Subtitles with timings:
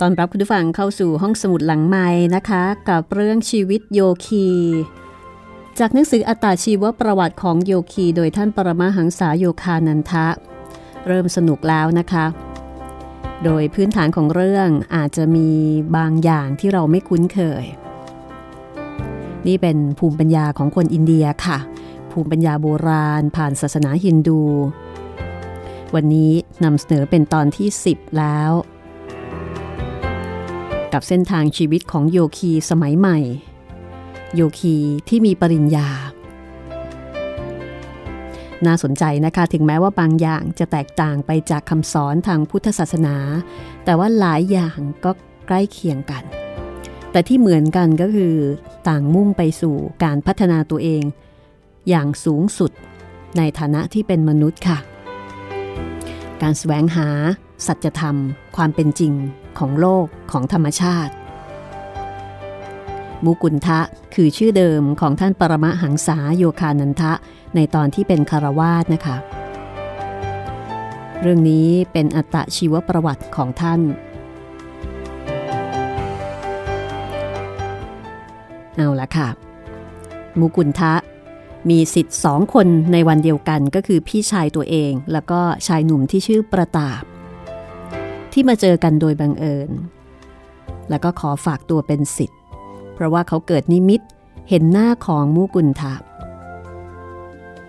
[0.00, 4.48] ตอนรับคุณผู้ฟังเข้าสู่ห้องสมุดหลังไม้นะคะ กับเรื่องชีวิตโยคี
[5.78, 10.26] จากหนังสืออัตาชีวประวัติของโยคีโดยท่านปรมาหังษาโยคานันทะ
[11.06, 12.26] เริ่มสนุกแล้วนะคะ
[13.44, 15.48] โดยพื้นฐานของเรื่องอาจจะมี
[15.96, 17.64] บางอย่างที่เราไม่คุ้นเคย
[19.46, 21.58] นี่เป็นภูมิปัญญาของคนอินเดียค่ะ
[22.10, 24.42] ภูมิปัญญาโบราณผ่านศาสนาฮินดู
[25.94, 26.32] วันนี้
[26.64, 28.52] นำเสนอเป็นตอนที่ 10 แล้ว
[30.92, 33.18] กับเส้นทางชีวิตของโยคีสมัยใหม่
[34.34, 34.76] โยคี
[35.08, 35.88] ที่มีปริญญา
[38.66, 43.16] น่าสนใจนะคะถึงแม้ว่าบางอย่างจะแตกต่างไปจากคำสอนทางพุทธศาสนา
[43.84, 45.10] แต่ว่าหลายอย่างก็
[45.46, 46.24] ใกล้เคียงกัน
[47.10, 48.36] แต่ที่เหมือนกันก็คือ
[48.88, 51.02] ต่างมุ่งไปสู่การพัฒนาตัวเอง
[51.88, 52.70] อย่างสูงสุด
[53.36, 54.78] ในฐานะที่เป็นมนุษย์ค่ะ
[56.42, 57.08] การแสวงหา
[57.66, 58.16] สัจธรรม
[58.56, 59.14] ความเป็นจริง
[59.58, 61.12] ของโลกของธรรมชาติ
[63.24, 63.80] มุกุลทะ
[64.14, 67.12] คือชื่อเดิมของท่านปรมหังษาโยคานันทะ
[67.54, 69.16] ในตอนที่เป็นคารวาสนะคะ
[71.22, 73.80] เรื่องนี้เป็นอัตชีวประวัติของท่าน
[78.76, 79.28] เอาละค่ะ
[80.38, 80.94] มุกุลทะ
[81.70, 87.02] มีสิทธิ์สองคนในวันเดียวกันก็คือพี่ชายตัวเอง แล้วก็ชายหนุ่มที่ชื่อประตาบ
[88.32, 89.70] ที่มาเจอกันโดยบังเอิญ
[90.90, 92.38] แล้วก็ขอฝากตัวเป็นสิทธิ์
[92.94, 94.00] เพราะว่าเขาเกิดนิมิต
[94.48, 95.94] เห็นหน้าของมุกุลทะ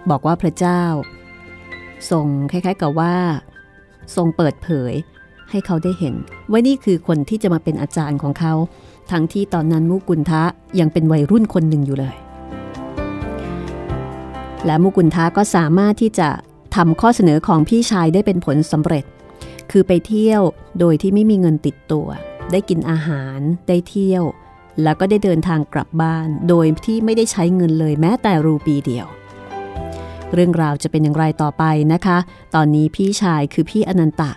[0.09, 0.83] บอกว่าพระเจ้า
[2.11, 3.15] ทรงคล้ายๆกับว่า
[4.15, 4.93] ทรงเปิดเผย
[5.49, 6.15] ให้เขาได้เห็น
[6.51, 8.53] ว่านี่คือคนที่จะมาเป็นอาจารย์ของเขา
[9.11, 10.43] ทั้งที่ตอนนั้นมุกุลทะ
[10.79, 12.15] ยังเป็นวัยรุ่นคนหนึ่งอยู่เลย
[14.65, 16.29] และมุกุลทะก็สามารถที่จะ
[16.75, 19.05] ทำข้อเสนอของพี่ชายได้เป็นผลสำเร็จ
[19.71, 20.41] คือไปเที่ยว
[20.79, 22.07] โดยที่ไม่มีเงินติดตัว
[22.51, 24.23] ได้กินอาหาร ได้เที่ยว
[24.83, 29.07] แล้วก็ได้เดินทางกลับบ้าน โดยที่ไม่ได้ใช้เงินเลยแม้แต่รูปีเดียว
[30.33, 31.63] เรื่องราวจะเป็นอย่างไรต่อไป
[31.93, 32.17] นะคะ
[32.55, 34.31] ตอนนี้พี่ชายคือพี่อนันตะ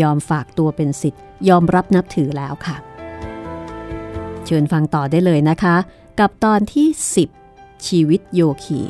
[0.00, 2.76] ยอมฝากตัวเป็นสิทธิ์ยอมรับนับถือแล้วค่ะ
[4.44, 5.76] เชิญฟังต่อได้เลยนะคะ
[6.20, 6.88] กับตอนที่
[7.36, 8.80] 10 ชีวิตโยคี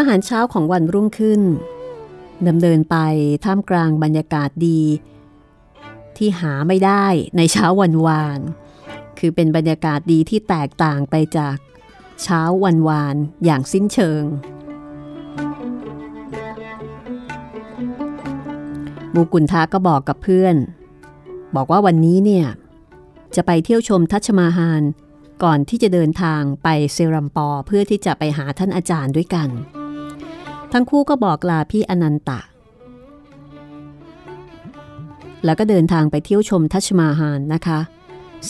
[0.00, 1.42] อาหารเช้าของวันรุ่งขึ้น
[2.48, 2.96] ดำเนินไป
[3.44, 4.82] ท่ามกลางบรรยากาศดี
[6.16, 7.06] ที่หาไม่ได้
[7.36, 8.40] ในเช้าวันวาน
[9.18, 11.56] คือเป็นบรรยากาศดีที่แตกต่างไปจาก
[12.22, 14.24] เช้าวันวานอย่างสิ้นเชิง
[19.14, 20.56] มูกุนทาก็บอกกับเพื่อน
[21.56, 22.46] บอกว่าวันนี้เนี่ย
[23.36, 24.82] จะไปเที่ยวชมทัชมาฮาน
[25.42, 29.48] ก่อนที่จะเดินทางไปเซรัมปอเพื่อที่จะไปหาท่านอาจารย์ด้วยกัน
[30.72, 32.40] ทั้งคู่ก็บอกลาพี่อนันตะ
[35.44, 37.80] แล้วก็เดินทางไปเที่ยวชมทัชมาฮานนะคะ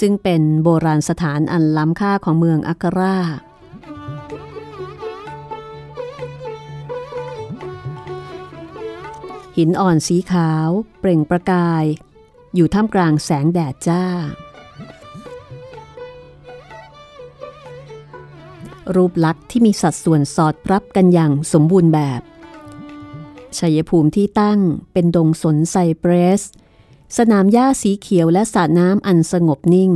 [0.01, 3.19] ซึ่งเป็นโบราณสถานอันล้ำค่าของเมืองอักกรา
[9.57, 10.69] หินอ่อนสีขาว
[11.01, 11.85] เปล่งประกาย
[12.55, 14.05] อยู่ท่ามกลางแสงแดดจ้า
[18.95, 22.23] รูปลักษณ์ที่มีสัดส่วนสอดรับกันอย่างสมบูรณ์แบบ
[23.59, 24.61] ชัยภูมิที่ตั้ง
[24.93, 26.43] เป็นดงสนไซเปรส
[27.17, 29.93] สนามหญ้าสีเขียวและสระน้ำอันสงบนิ่ง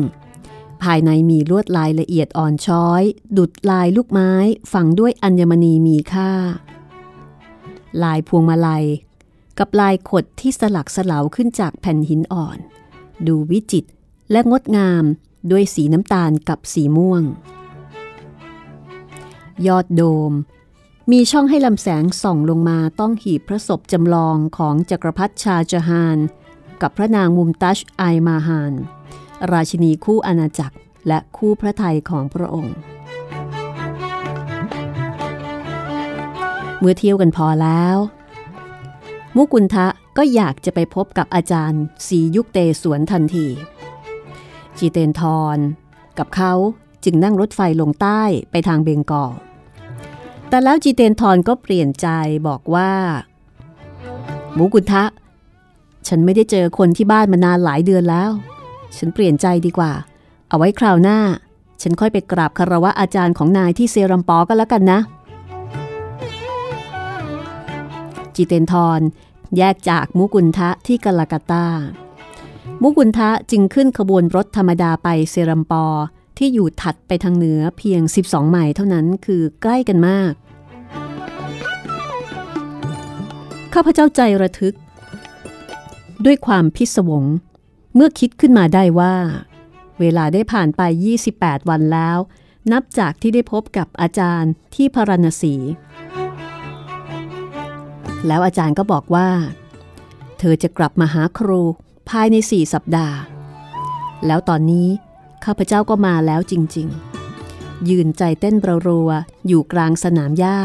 [0.83, 3.03] ภายในมีลวดลายละเอียดอ่อนช้อย
[3.37, 4.33] ดุดลายลูกไม้
[4.73, 6.31] ฝังด้วยอัญมณีมีค่า
[8.03, 8.85] ลายพวงมาลัย
[9.59, 12.59] กับลายขดที่สลักสลาวขึ้นจากแผ่นหินอ่อน
[13.27, 13.91] ดูวิจิตร
[14.31, 15.05] และงดงาม
[15.51, 17.23] ด้วยสีน้ำตาลกับสีม่วง
[19.67, 20.33] ยอดโดม
[21.13, 26.19] มีช่องให้ลำแสงส่องลงมาต้องหีบพระศพจำลองของจักรพรรดิชาจฮาน
[26.83, 28.73] กับพระนางมุมตัชไอมาฮาน
[29.53, 30.77] ราชินีคู่อาณาจักร
[31.09, 32.77] และคู่พระไทยของพระองค์
[36.79, 37.97] เมื่อเที่ยวกันพอแล้ว
[39.37, 39.87] มุกุลทะ
[40.17, 43.47] ก็อยากจะไปพบกับอาจารย์สียุคเตสวนทันที
[44.79, 45.23] จีเตนท
[45.57, 45.59] ร
[46.19, 46.53] กับเขา
[47.05, 49.33] จึงนั่งรถไฟลงใต้ไปทางเบงกอล
[50.49, 52.09] แต่แล้วจีเตนทรก็เปลี่ยนใจ
[52.49, 52.91] บอกว่า
[54.55, 55.05] หมูกุทะ
[56.09, 58.31] ฉันไม่ได้เจอคนที่บ้านมานานหลายเดือนแล้ว
[58.97, 59.93] ฉันเปลี่ยนใจดีกว่า
[60.49, 61.19] เอาไว้คราวหน้า
[61.83, 65.01] ฉันค่อยไปกราบคารวะอาจารย์ของนายที่เซรัมปอก็แล้วกันนะ
[68.35, 69.01] จีเตนทร
[69.57, 71.67] แยกจากมุกุลทะที่กาลากาตา
[72.83, 75.85] มุกุลทะจึงขึ้นขบวนรถธรรมดาไปเซรัมปอ
[76.39, 80.33] ที่อยู่ถัดไปทางเหนือเพียง 12 ไมล์เท่านั้นคือใกล้กันมาก
[83.75, 84.77] ข้าพเจ้าใจระทึก
[86.25, 87.25] ด้วยความพิศวง
[87.95, 89.15] เมื่อคิดขึ้นมาได้ว่า
[90.01, 90.83] เวลาได้ผ่านไป
[91.27, 92.19] 28 วันแล้ว
[92.73, 95.55] นับจากที่ได้พบกับอาจารย์ที่พาราณสี
[98.27, 99.29] แล้วอาจารย์ก็บอกว่า
[100.39, 101.61] เธอจะกลับมาหาครู
[102.09, 103.19] ภายในสี่สัปดาห์
[104.27, 104.89] แล้วตอนนี้
[105.45, 106.89] ข้าพเจ้าก็มาแล้วจริง
[107.39, 110.59] ๆ ยืนใจเต้นประรัวๆอยู่กลางสนามหญ้า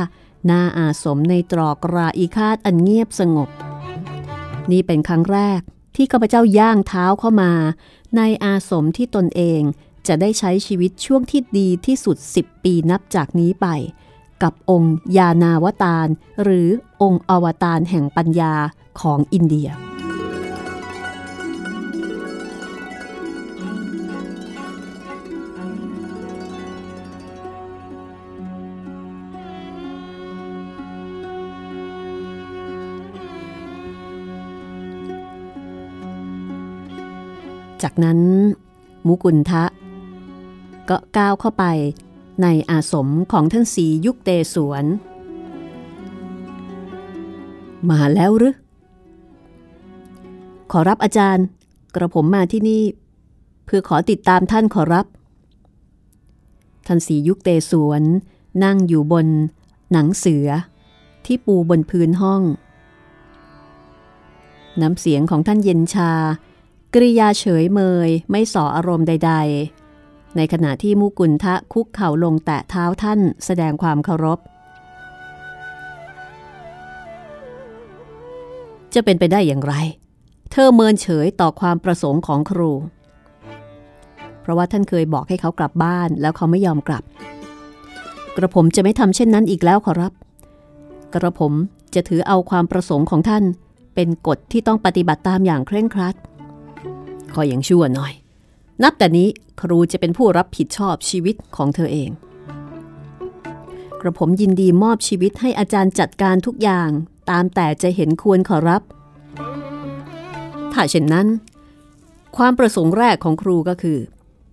[0.46, 3.50] หน้าอาสมในตรอกราอีคาดอันเงียบสงบ
[4.72, 5.60] นี่เป็นครั้งแรก
[5.96, 7.54] ที่ข้าพเจ้าย่างเท้าเข้ามา
[8.18, 9.62] ในอาสมที่ตนเอง
[10.08, 13.68] จะได้ใช้ชีวิตช่วงที่ดีที่สุด 10 ปีนับจากนี้ไป
[14.44, 16.08] กับองค์ยานาวตาร
[16.44, 16.68] หรือ
[17.02, 18.54] องค์อวตารแห่งปัญญา
[19.02, 19.70] ของอินเดีย
[37.84, 38.20] จากนั้น
[39.08, 39.64] มุกุลทะ
[40.90, 41.66] ก็ก้าวเข้าไป
[42.42, 44.86] ในอาสมของท่านสียุคเตสวน
[47.90, 48.56] มาแล้วหรือ
[50.72, 51.46] ขอรับอาจารย์
[51.96, 52.84] กระผมมาที่นี่
[53.66, 55.06] เพื่อขอติดตามท่านขอรับ
[56.88, 58.04] ท่านสียุคเตสวน
[58.64, 59.28] นั่งอยู่บน
[59.92, 60.48] หนังเสือ
[61.26, 62.42] ที่ปูบนพื้นห้อง
[64.82, 66.12] น้ำเสียงของท่านเย็นชา
[66.96, 69.34] กริยาเฉยเมยไม่ส่ออารมณ์ใด
[69.86, 74.40] ๆ ในขณะที่มุกุลทะคุกเข่าลงแตะเท้าท่านแสดงความเคารพ
[78.94, 79.74] จะเป็นไปได้อย่างไร
[80.52, 82.72] เธอเมินเฉยต่อความประสงค์ของครู
[84.42, 87.04] เพราะว่าท่านเคยบอกให้เขากลับบ้านแล้วเขาไม่ยอมกลับ
[88.36, 90.14] กระผมจะไม่ทำเช่นนั้นอีกแล้วขอรับ
[91.14, 91.54] กระผม
[91.96, 93.44] จะถือเอาความประสงค์ของท่าน
[93.96, 96.16] เป็นกฎที่ต้องปฏิบัติตามอย่างเคร่งครัด
[97.34, 98.14] ขออย่างชั่วหน่อย
[98.84, 99.30] นับแต่นี้
[99.62, 102.10] ครูจะเป็นผู้รับผิดชอบชีวิตของเธอเอง
[104.02, 106.90] กระผมยินดีมอบชีวิตให้อาจารย์จัดการทุกอย่าง
[107.30, 108.82] ตามแต่จะเห็นควรขอรับ
[110.74, 111.28] ถ้าเช่นนั้น
[112.38, 114.00] ความประสงค์แรกของครูก็คือ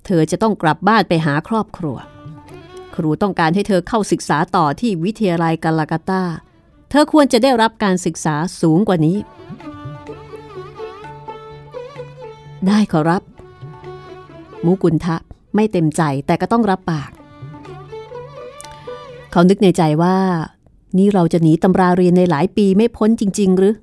[0.07, 1.97] เธอจะต้องกลับบ้านไปหาครอบครัว
[2.97, 6.23] ครูต้องการให้เธอเข้าศึกษาต่อที่วิทยาลัยกาลากาตา
[6.91, 9.17] เธอควรจะได้รับการศึกษาสูงกว่านี้
[12.69, 13.23] ได้ขอรับ
[14.65, 15.17] มุกุลทะ
[15.55, 17.11] ไม่เต็มใจแต่ก็ต้องรับปาก
[19.31, 20.17] เขานึกในใจว่า
[20.97, 23.75] นี่เราจะหนีตำราเรียนในหลายปีไม่พ้นจริง ๆ หรือ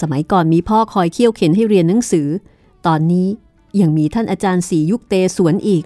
[0.00, 2.28] สมัยก่อนมีพ่อคอยเคี่ยวเข็นให้เรียนหนังสือ
[2.86, 3.28] ตอนนี้
[3.80, 5.84] ยังมีท่านอาจารย์สียุคเตสวนอีก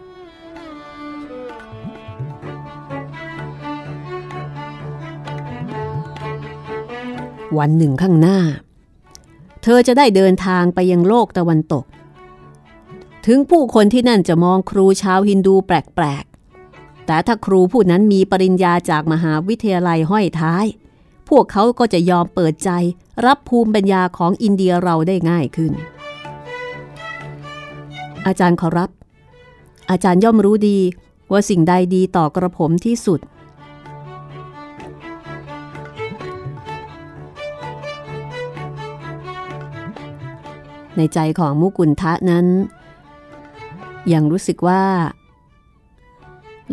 [7.58, 8.38] วันหนึ่งข้างหน้า
[9.62, 11.84] เธอจะได้เดินทางไปยังโลกตะวันตก
[13.30, 20.64] ถึงผู้คนที่นั่นจะมองครูชาวฮินดูแปลกๆ แต่ถ้าครูผู้นั้นมีปริญญาจากมหาวิทยาลัยห้อยท้าย
[21.28, 22.70] พวกเขาก็จะยอมเปิดใจ
[23.26, 25.72] รับภูมิปัญญาของอินเดียเราได้ง่ายขึ้น
[28.26, 28.90] อาจารย์ขอรับ
[29.90, 30.78] อาจารย์ย่อมรู้ดี
[31.32, 33.20] ว่าสิ่งใดดีต่อกระผมที่สุด
[40.96, 42.46] ในใจของมุกุลทะนั้น
[44.12, 44.82] ยังรู้สึกว่า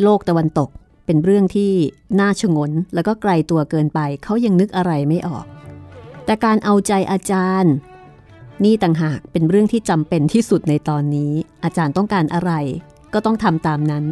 [0.01, 0.69] โลกตะวันตก
[1.05, 1.71] เป็นเรื่องที่
[2.19, 5.45] น่าชงน แล้วก็ไกลตัวเกินไปเขายังนึกอะไรไม่ออก
[6.25, 7.73] แต่การเอาใจอาจารย์
[8.63, 12.51] นี่ต่างหากเป็นเรื่องที่จำเป็นที่สุดในตอนนี้ อาจารย์ต้องการอะไร
[13.13, 14.03] ก็ต้องทำตามนั้น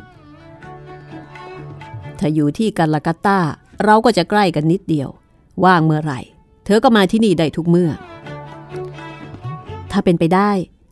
[2.19, 3.39] ถ้าอยู่ที่กัลกัตตา
[3.83, 5.09] เราก็จะใกล้กันนิดเดียว
[5.65, 6.19] ว่างเมื่อไหร่
[6.65, 7.91] เธอก็มาที่นี่ได้ทุกเมื่อ
[9.91, 10.51] ถ้าเป็นไปได้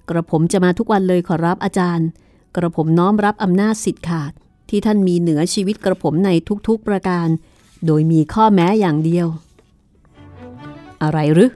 [0.09, 2.07] กระผมจะมาทุกวันเลยขอรับอาจารย์
[2.55, 4.31] กระผมน้อมรับอำนาจสิทธิ์ขาด
[4.69, 6.29] ที่ท่านมีเหนือชีวิตกระผมใน
[6.67, 7.27] ทุกๆประการ
[7.85, 9.27] โดยมีข้อแม้อย่างเดียว
[11.03, 11.51] อะไรหรือ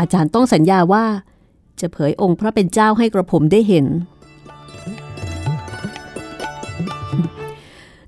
[0.00, 1.04] อาจารย์ต้องสัญญาว่า
[1.80, 3.86] จะเผยองค์พระเป็นเจ้าให้กระผมได้เห็น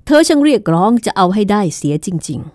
[0.05, 2.51] เธอช่างเรียกร้องจะเอาให้ได้เสียจริง ๆ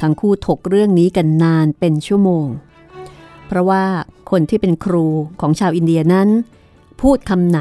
[0.00, 2.46] ทั้งคู่ถกเรื่องนี้กันนานเป็นชั่วโมง
[3.52, 3.84] เพราะว่า
[4.30, 5.06] คนที่เป็นครู
[5.40, 6.28] ของชาวอินเดียนั้น
[7.00, 7.60] พูดคำไหน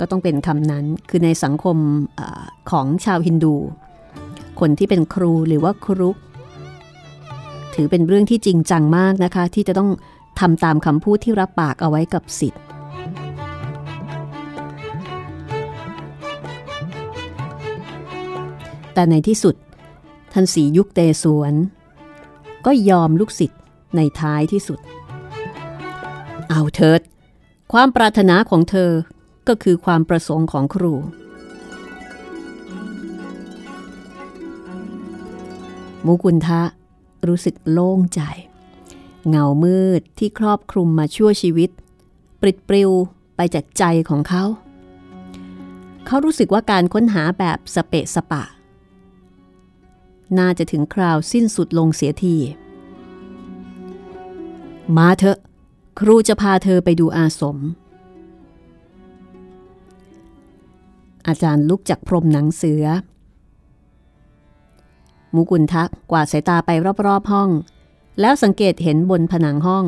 [0.00, 1.76] ก็ต้องเป็นคำนั้น คือในสังคม
[2.18, 3.54] ออของชาวฮินดู
[4.60, 6.10] คนที่เป็นครูหรือว่าครุ
[7.74, 9.90] ถือเป็นเรื่องที่จริงจังมากนะคะ ที่จะต้อง
[10.40, 12.62] ทำตามคำพูดที่รับปากเอาไว้กับสิทธิ์
[18.94, 19.54] แต่ในที่สุด
[20.32, 21.54] ท่านสียุคเตสวน
[22.66, 23.60] ก็ยอมลูกศิษย์
[23.96, 24.80] ในท้ายที่สุด
[26.50, 27.00] เอาเถิด
[27.72, 28.90] ความปรารถนาของเธอ
[29.48, 30.94] ก็คือความประสงค์ของครู
[36.06, 36.62] มุกุลทะ
[37.28, 38.20] รู้สึกโล่งใจ
[39.28, 41.70] เงามืดที่ครอบคลุมมาชั่วชีวิต
[42.40, 42.90] ปลิดปลิว
[43.36, 44.44] ไปจากใจของเขา
[46.06, 48.44] เขารู้สึกว่าการค้นหาแบบสเปะสปะ
[50.38, 52.36] น่าจะถึงคราวสิ้นสุดลงเสียที
[54.96, 55.38] มาเถอะ
[56.02, 57.58] ครูจะพาเธอไปดูอาสม
[61.26, 62.84] อาจารย์ลุกจากพรมหนังเสือ
[65.34, 66.70] มุกุลทักกวาดสายตาไป
[67.06, 67.50] รอบๆห้อง
[68.20, 69.84] แล้วสังเกตเห็นบนผนังห้อง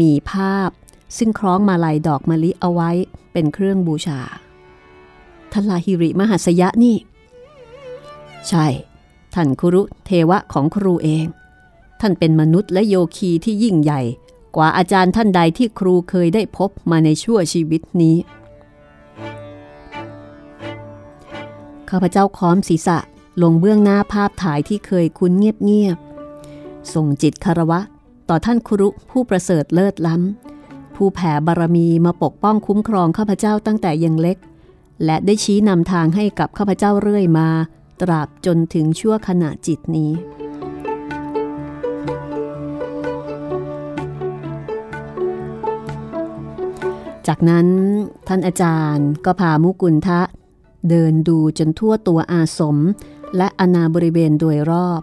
[0.00, 0.70] มีภาพ
[1.16, 2.90] ซึ่งคล้องมาลัยดอกมะลิเอาไว้
[3.32, 4.20] เป็นเครื่องบูชา
[5.52, 6.96] ทลาฮิริมหัสยะนี่
[8.48, 8.66] ใช่
[9.34, 11.26] ท่านครุเทวะของครูเอง
[12.00, 14.02] ท่านเป็นมนุษย์และโยคีที่ยิ่งใหญ่
[14.56, 18.16] กว่าอาจารย์ท่านใดที่ครูเคยได้พบมาในชั่วชีวิตนี้
[21.90, 22.98] ข้าพเจ้าค้อมศีรษะ
[23.42, 27.80] ลงเบื้องหน้าภาพถ่ายที่เคยคุ้นเงียบๆ ส่งจิตคารวะ
[28.28, 34.38] ต่อท่านครุผู้ประเสริฐเลิศล้ำ ผู้แผ่บารมีมาปกป้องคุ้มครองข้าพเจ้าตั้งแต่ยังเล็ก
[35.04, 37.48] และได้ชี้นำทางให้กับข้าพเจ้าเรื่อยมา
[38.00, 40.10] ตราบจนถึงชั่วขณะจิตนี้
[47.28, 47.66] จากนั้น
[48.28, 50.20] ท่านอาจารย์ก็พามุกุลทะ
[50.88, 52.76] เดินดูจนทั่วตัวอาสม
[53.36, 55.00] และอนาบริเวณโดยรอบ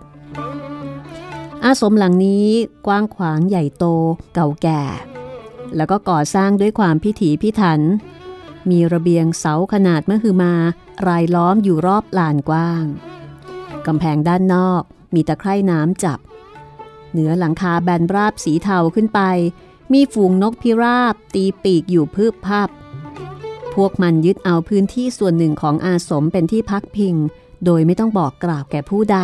[1.64, 2.48] อาสมหลังนี้
[2.88, 3.86] กว้างขวางใหญ่โต
[4.34, 4.84] เก่าแก่
[5.76, 7.82] แล้วก็ก่อสร้างด้วยความพิถีพิถัน
[8.70, 10.54] มีระเบียงเสาขนาดมหึมา
[11.08, 12.84] รายล้อมอยู่รอบลานกว้าง
[13.86, 14.82] กำแพงด้านนอก
[15.14, 16.20] มีตะไคร่น้ำจับ
[17.12, 19.20] เหนือหลังคาแบนราบสีเทาขึ้นไป
[19.94, 22.70] มีฝูงนกพิราบ ตีปีกอยู่พืบพับ
[23.76, 27.16] พวกมันยึดเอาพื้นที่ส่วนหนึ่งของอาสมเป็นที่พักพิง
[27.66, 29.20] โดยไม่ต้องบอกกล่าวแก่ผู้ใด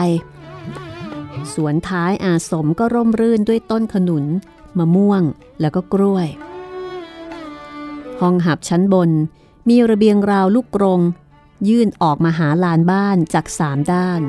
[1.53, 4.25] สวนท้ายอาสมก็ร่มรื่นด้วยต้นขนุน
[4.77, 5.23] มะม่วง
[5.59, 6.27] แล้วก็กล้วย
[8.19, 9.09] ห้องหับชั้นบน
[9.69, 11.01] มีระเบียงราวลูกกรง
[11.69, 14.21] ยื่นออกมาหาลานบ้านจากสามด้าน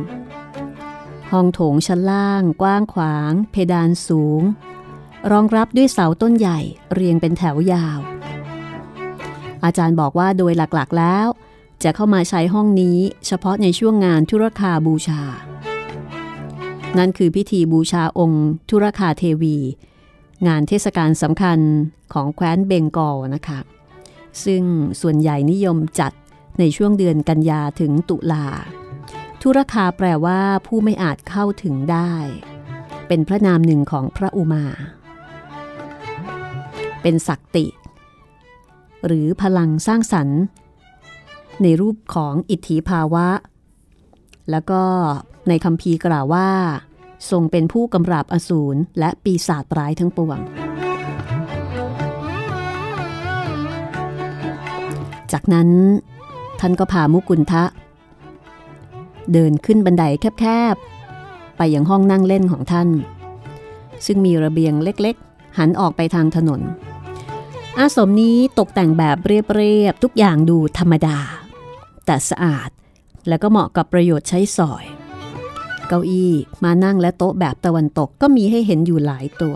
[1.31, 4.43] ห้องโถงชั้นล่างกว้างขวาง เพดานสูง
[5.31, 6.59] รองรับด้วยเสาต้นใหญ่
[6.95, 7.99] เรียงเป็นแถวยาว
[9.64, 11.26] อาจารย์บอกว่าโดยหลักๆแล้ว
[11.83, 15.23] จะเข้ามาใช้ห้องนี้เฉพาะในช่วงงานธุรคาบูชา
[16.99, 19.57] นั่นคือพิธีบูชาองค์ ธุรคาเทวี
[20.47, 21.59] งานเทศกาลสำคัญ
[22.12, 23.61] ของแคว้นเบงกอลนะคะ
[24.45, 24.62] ซึ่ง
[25.00, 26.12] ส่วนใหญ่นิยมจัด
[26.59, 28.47] ในช่วงเดือนกันยาถึงตุลา
[29.43, 32.12] ธุรคาแปลว่าผู้ไม่อาจเข้าถึงได้
[33.09, 34.64] เป็นพระนามหนึ่งของพระอุมา
[37.02, 37.66] เป็นศักติ
[39.06, 40.40] หรือพลังสร้างสรรค์
[41.62, 43.26] ในรูปของอิทธิภาวะ
[44.50, 44.82] แล้วก็
[45.49, 46.49] ในคำพีกล่าวว่า
[47.30, 50.38] ทรงเป็นผู้กำราบอสูรและปีศาจร้ายทั้งปวง
[55.32, 55.69] จากนั้น
[56.60, 57.65] ท่านก็พามุกุลทะ
[59.32, 60.04] เดินขึ้นบันได
[60.41, 62.88] แคบๆ ไปยังห้องนั่งเล่นของท่าน
[64.06, 66.60] ซึ่งมีระเบียงเล็กๆ หันออกไปทางถนน
[67.78, 71.19] อาสมนี้ตกแต่งแบบเรียบๆทุกอย่างดูธรรมดา
[72.06, 72.71] แต่สะอาด
[73.28, 74.85] และก็เหมาะกับประโยชน์ใช้สอย
[75.89, 76.32] เก้าอี้
[76.65, 79.54] มานั่งและโต๊ะแบบตะวันตกก็มีให้เห็นอยู่หลายตัว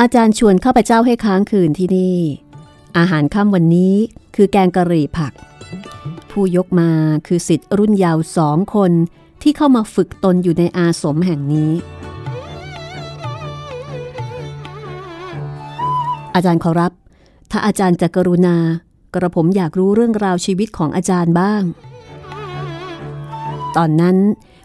[0.00, 2.18] อาจารย์ชวนข้าพเจ้าให้ค้างคืนที่นี่
[2.98, 3.94] อาหารค่ำวันนี้
[4.36, 5.32] คือแกงกะหรี่ผัก
[6.30, 6.90] ผู้ยกมา
[7.26, 8.92] คือสิทธิ์รุ่นยาวสองคน
[9.42, 11.70] ที่เข้ามาฝึกตนอยู่ในอาสมแห่งนี้
[16.36, 16.92] อาจารย์ขอรับ
[17.50, 18.56] ถ้าอาจารย์จะกรุณา
[19.14, 21.62] กระผมอยากรู้เรื่องราวชีวิตของอาจารย์บ้าง
[23.76, 24.16] ตอนนั้น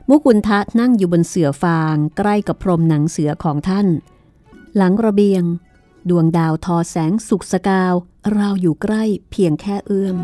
[0.10, 3.88] มุกุลทะนั่งอยู่บนเสื่อฟางใกล้กับพรมหนังเสือของท่าน
[4.75, 5.43] หลังระเบียง
[6.10, 7.93] ดวงดาวทอแสงสุกสกาว
[8.38, 10.17] ราวอยู่ใกล้เพียงแค่เอื้อม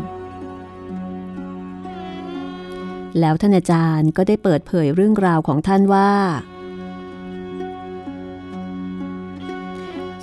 [3.20, 6.12] แล้วท่านอาจารย์ก็ได้เปิดเผยเรื่องราวของท่านว่า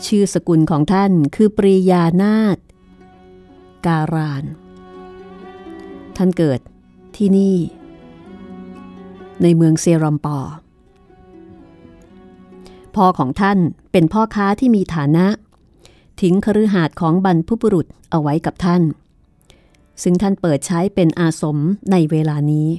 [0.06, 2.58] ชื่อสกุลของท่านคือปรียานาถ
[3.86, 4.44] การาน
[6.18, 6.60] ท่านเกิด
[7.16, 7.58] ที่นี่
[9.42, 10.40] ในเมืองเซรอมปอ
[12.96, 13.60] พ่อของท่าน
[13.92, 15.26] เป็นพ่อค้าที่มีฐานะ
[16.22, 18.84] ทิ้งคฤหาสน์ของบรรพบุรุษเอาไว้กับท่าน
[20.04, 21.58] ซึ่งท่านเปิดใช้เป็นอาสม
[21.92, 22.70] ในเวลานี้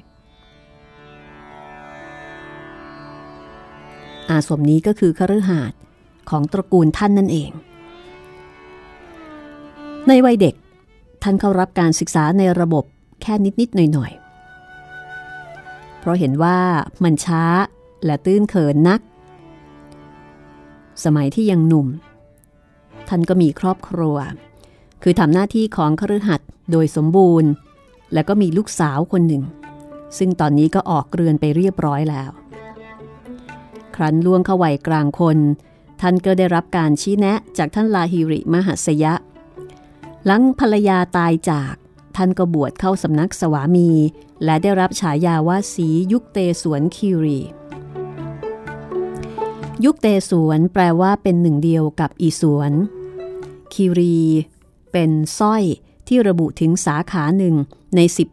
[4.31, 5.79] อาสมนี้ก็คือคฤหาสน์
[6.31, 7.51] ของตระกูลท่านนั่นเอง
[10.09, 10.55] ในวัยเด็ก
[11.23, 12.85] ท่านเข้ารับการศึกษาในระบบ
[13.23, 14.13] แค่นิด ๆ หน่อย
[15.07, 16.59] ๆ เพราะเห็นว่า
[17.05, 17.45] มันช้า
[18.05, 19.01] และตื้นเขินนัก
[21.05, 21.87] สมัยที่ยังหนุ่ม
[23.09, 24.17] ท่านก็มีครอบครัว
[25.03, 27.51] คือทำหน้าที่ของคฤหัสถ์โดยสมบูรณ์
[28.13, 29.43] และก็มีลูกสาวคนหนึ่ง
[30.19, 32.31] ซึ่งตอนนี้ก็ออกเรือนไปเรียบร้อยแล้ว
[33.97, 35.39] ครั้นล่วงเข้าวัยกลางคน
[36.01, 39.15] ท่านก็ได้รับการชี้แนะจากท่านลาฮิริมหัสยะ
[40.27, 41.75] หลังภรรยาตายจาก
[42.17, 43.91] ท่านก็บวชเข้าสำนักสวามี
[44.45, 47.41] และได้รับฉายาว่าสียุคเตสวนคิรี
[49.85, 52.73] ยุคเตสวนแปลว่าเป็นหนึ่งเดียวกับอีสวน
[53.73, 54.19] คีรี
[54.93, 55.63] เป็นสร้อย
[56.09, 57.55] ที่ระบุถึงสาขาหนึ่ง
[57.97, 58.29] ในสิบ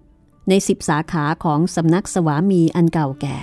[0.50, 3.38] ในสิบสาขาของสำนักสวามีอันเก่าแก่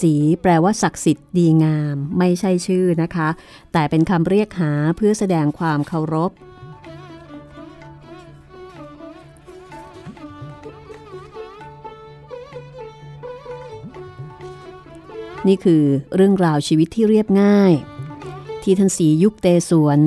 [0.00, 3.28] สีแปลว่าศักดิ์สิทธิ์ดีงาม ไม่ใช่ชื่อนะคะ
[3.72, 6.32] แต่เป็นคำเรียกหาเพื่อแสดงความเคารพ
[15.48, 15.84] นี่คือ
[16.16, 17.72] เรื่องราวชีวิตที่เรียบง่าย
[18.62, 20.00] ที่ท่านสียุคเตสวน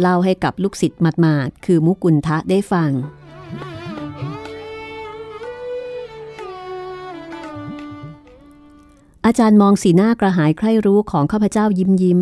[0.00, 2.90] เล่าให้กับลูกศิษย์หมาดๆคือมุกุลทะได้ฟัง
[9.26, 12.20] อาจารย์มองสีหน้ากระหายใคร่รู้ของข้าพเจ้ายิ้มยิ้ม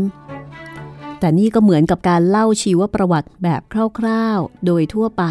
[1.18, 3.62] แต่นี่ก็เหมือนกับการเล่าชีวประวัติแบบ
[3.98, 5.22] คร่าวๆ โดยทั่วไป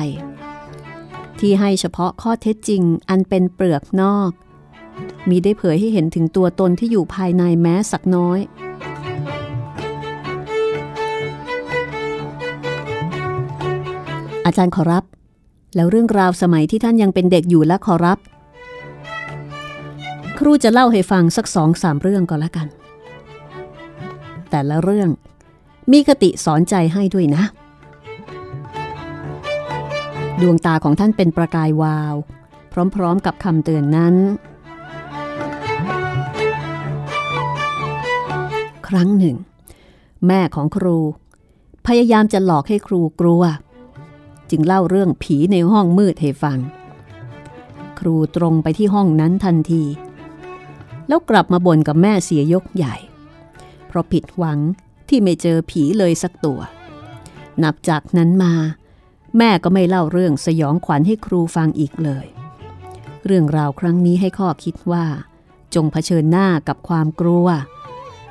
[1.40, 4.32] ที่ให้เฉพาะข้อเท็จจริงอันเป็นเปลือกนอก
[5.30, 8.40] มีได้เผยให้เห็นถึงตัวตนที่อยู่ภายในแม้สักน้อย
[14.46, 15.04] อาจารย์ขอรับ
[15.76, 18.18] แล้วเรื่องราวสมัยที่ท่านยังเป็นเด็กอยู่และขอรับ
[20.38, 22.68] ครูจะเล่าให้ฟังสักสองสามเรื่องก็แล้วกัน
[24.50, 25.10] แต่ละเรื่อง
[25.92, 27.44] มีคติสอนใจให้ด้วยนะ
[30.42, 32.16] ดวงตาของท่านเป็นประกายวาว
[32.96, 34.16] พร้อมๆกับคำเตือนนั้น
[38.88, 39.38] ครั้งหนึ่ง
[40.28, 40.98] แม่ของครู
[41.88, 43.44] พยายามจะหลอกให้ครูกลัว
[44.50, 46.58] จึงเล่าเรื่องผีในห้องมืดให้ฟัง
[48.00, 49.84] ครูตรงไปที่ห้องนั้นทันที
[51.08, 52.96] แล้วกลับมาบ่นกับแม่เสียยกใหญ่
[53.88, 54.60] เพราะผิดหวัง
[55.10, 56.60] ที่ไม่เจอผีเลยสักตัว
[57.64, 58.54] นับจากนั้นมา
[59.38, 62.26] แม่ก็ไม่เล่าเรื่องสยองขวัญให้ครูฟังอีกเลย
[63.26, 65.06] เรื่องราวครั้งนี้ให้ข้อคิดว่า
[65.76, 67.48] จงเผชิญหน้ากับความกลัว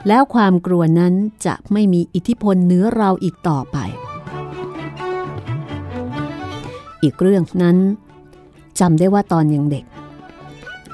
[0.08, 1.14] แล้วความกลัวนั้น
[1.46, 3.78] จะไม่มีอิทธิพลเหนือเราอีกต่อไป
[7.02, 7.76] อีกเรื่องนั้น
[8.80, 9.84] จำได้ว่าตอนยังเด็ก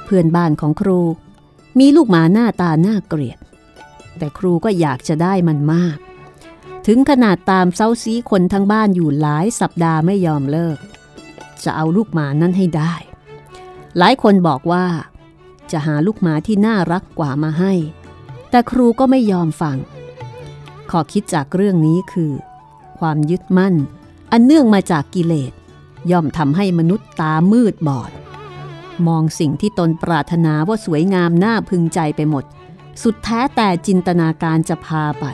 [0.04, 1.00] เพื่อนบ้านของครู
[1.78, 3.38] มีลูกหมาหน้าตาหน้าเกลียด
[4.18, 5.98] แต่ครูก็อยากจะได้มันมาก
[6.86, 10.78] ถึงขนาดตามเซ้าซีคนทั้งบ้านอยู่หลายสัปดาห์ไม่ยอมเลิก
[11.64, 12.94] จะเอาลูกหมานั้นให้ได้
[13.98, 14.86] หลายคนบอกว่า
[15.70, 17.72] จะหาลูกหมาที่น่ารักกว่ามาให้
[18.50, 19.76] แต่ครูก็ไม่ยอมฟัง
[20.90, 22.32] ขอคิดจากเรื่องนี้คือ
[22.98, 23.74] ความยึดมั่น
[24.32, 25.52] อันเนื่องมาจากกิเลส
[26.10, 28.10] ย่อมทำให้มนุษย์ตามืดบอด
[29.06, 32.44] มองสิ่งที่ตนปรารถนาว่าสวยงามน่าพึงใจไปหมด
[33.02, 35.24] สุดแท้แต่จินตนาการจะพาไป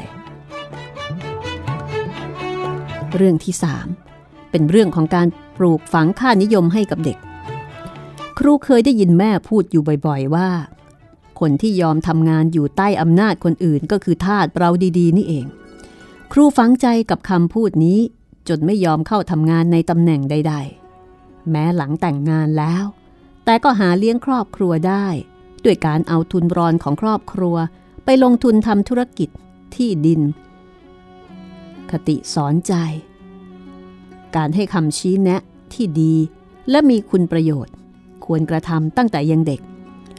[3.15, 3.89] เรื่องที่สาม
[4.51, 7.19] เป็นเรื่องของการปลูกฝังค่านิยมให้กับเด็ก
[8.39, 10.51] ครูเคยได้ยินแม่พูดอยู่บ่อยๆว่า
[11.41, 15.47] คนที่ยอมทำงานอยู่ใต้อำนาจคนอื่นก็คือทาสเราดีๆ นี่เอง
[16.33, 17.99] ครูฝังใจกับคำพูดนี้
[18.49, 20.55] จนไม่ยอมเข้าทำงานในตำแหน่งใด
[21.03, 22.85] ๆ แม้หลังแต่งงานแล้ว
[23.49, 25.07] แต่ก็หาเลี้ยงครอบครัวได้
[25.65, 27.57] ด้วยการเอาทุนรอนของครอบครัว
[28.05, 29.29] ไปลงทุนทำธุรกิจ
[29.75, 30.21] ที่ดิน
[31.91, 32.73] คติสอนใจ
[34.37, 35.41] การให้คำชี้แนะ
[35.73, 36.15] ที่ดี
[36.71, 37.75] และมีคุณประโยชน์
[38.25, 39.61] ควรกระทำตั้งแต่ยังเด็ก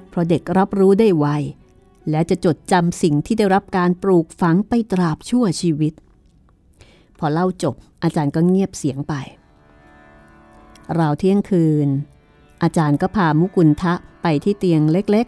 [0.09, 1.25] เพราะเด็กรับรู้ได้ไว
[2.09, 5.93] และจะจดจำสิ่งที่ได้รับการปลูกฝังไปตราบชั่วชีวิต
[7.19, 9.13] พอเล่าจบอาจารย์ก็เงียบเสียงไป
[10.99, 11.89] ราวเที่ยงคืน
[12.63, 15.27] อาจารย์ก็พามุกุลทะไปที่เตียงเล็ก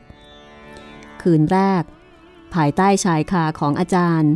[0.60, 1.84] ๆ คืนแรก
[2.54, 4.32] ภายใต้ชายคาของอาจารย์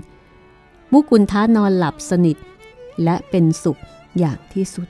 [0.92, 2.38] มุกุลทะนอนหลับสนิท
[3.04, 3.82] และเป็นสุข
[4.20, 4.88] อย่างที่สุด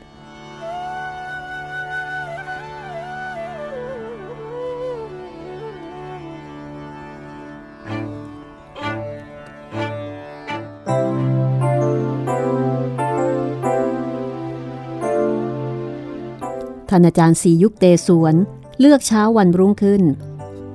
[16.96, 18.36] านอาจารย์สียุคเตสวน
[18.80, 20.04] เลือกเช้าวันรุ่งขึ้น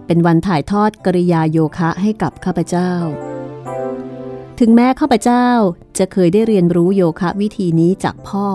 [0.06, 2.92] เป็นวันถ่ายทอดกริยาโยคะให้กับข้าพเจ้า
[4.59, 5.46] ถึงแม้ข้าพเจ้า
[5.98, 8.46] จะเคยได้เรียนรู้โยคะวิธีนี้จากพ่อ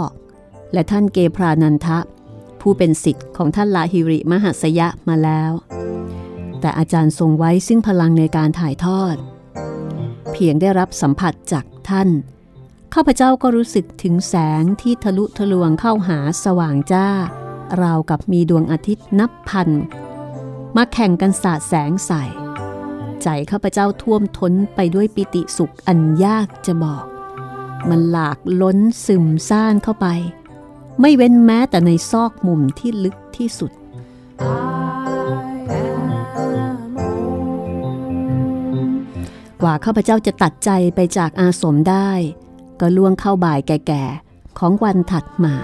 [0.73, 1.99] และท่านเกพรานันทะ
[2.61, 5.51] ผู้เป็นสิทธิ์ของท่านลาฮิริมหัสยะมาแล้ว
[6.59, 9.15] แต่อาจารย์ทรงไว้ซึ่งพลังในการถ่ายทอด
[10.31, 12.09] เพียงได้รับสัมผัสจากท่าน
[12.93, 17.07] ข้าพเจ้าก็รู้สึกถึงแสงที่ทะลุทะลวงเข้าหาสว่างจ้า
[17.81, 19.69] ราวกับมีดวงอาทิตย์นับพัน
[20.75, 22.23] มาแข่งกันสาดแสงใส่
[23.23, 27.05] ใจข้าพเจ้าท่วมท้นไปด้วยปิติสุขอันยากจะบอก
[27.89, 30.07] มันหลากล้นซึมซ่านเข้าไป
[31.01, 33.71] ไม่เว้นแม้แต่ในซอกมุมที่ลึกที่สุด
[39.61, 42.11] กว่าข้าพเจ้าจะตัดใจไปจากอาสมได้
[42.79, 45.55] ก็ล่วงเข้าบ่ายแก่ๆ ของวันถัดมา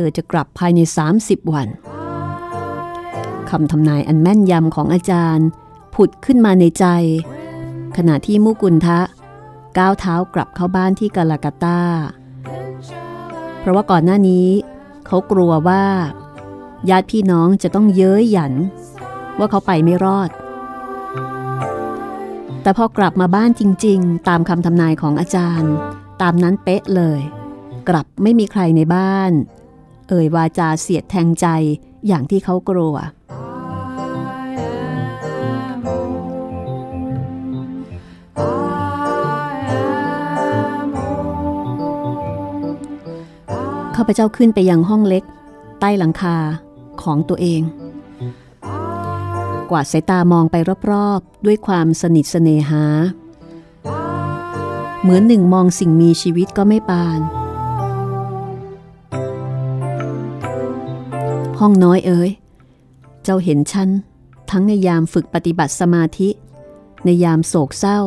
[0.00, 0.80] ธอจะกลับภายใน
[1.16, 1.68] 30 วัน
[3.50, 5.46] คำทำนายอันแม่นยำของอาจารย์
[5.94, 6.86] ผุดขึ้นมาในใจ
[7.96, 9.00] ขณะที่มุกุลทะ
[9.78, 11.80] ก้าวเท้ากลับเข้าบ้านที่กาลากาตา
[13.58, 14.48] เพราะว่าก่อนหน้านี้
[15.06, 15.84] เขากลัวว่า
[16.90, 18.52] ญาติพี่น้องจะต้องเย้ยหยัน
[19.38, 20.30] ว่าเขาไปไม่รอด
[22.62, 25.72] แต่พอกลับมาบ้านจริง ๆ ตามคำทำนายของอาจารย์
[26.22, 27.20] ตามนั้นเป๊ะเลย
[27.88, 29.32] กลับไม่มีใครในบ้าน
[30.10, 31.46] เอ่ยวาจาเสียดแทงใจ
[32.06, 32.96] อย่างที่เขากลัว
[43.96, 45.24] ข้าพเจ้าขึ้นไปยังห้องเล็ก
[45.80, 46.36] ใต้หลังคา
[47.02, 47.62] ของตัวเอง
[49.70, 50.56] กวาดสายตามองไป
[50.90, 52.84] รอบๆ ด้วยความสนิทเสนหา
[55.02, 57.20] เหมือนหนึ่งมองสิ่งมีชีวิตก็ไม่ปาน
[61.60, 62.30] ห้องน้อยเอ๋ย
[63.22, 63.88] เจ้าเห็นฉัน
[64.50, 66.28] ทั้งในยามฝึกปฏิบัติสมาธิ
[67.04, 68.00] ในยามโศกเศร้า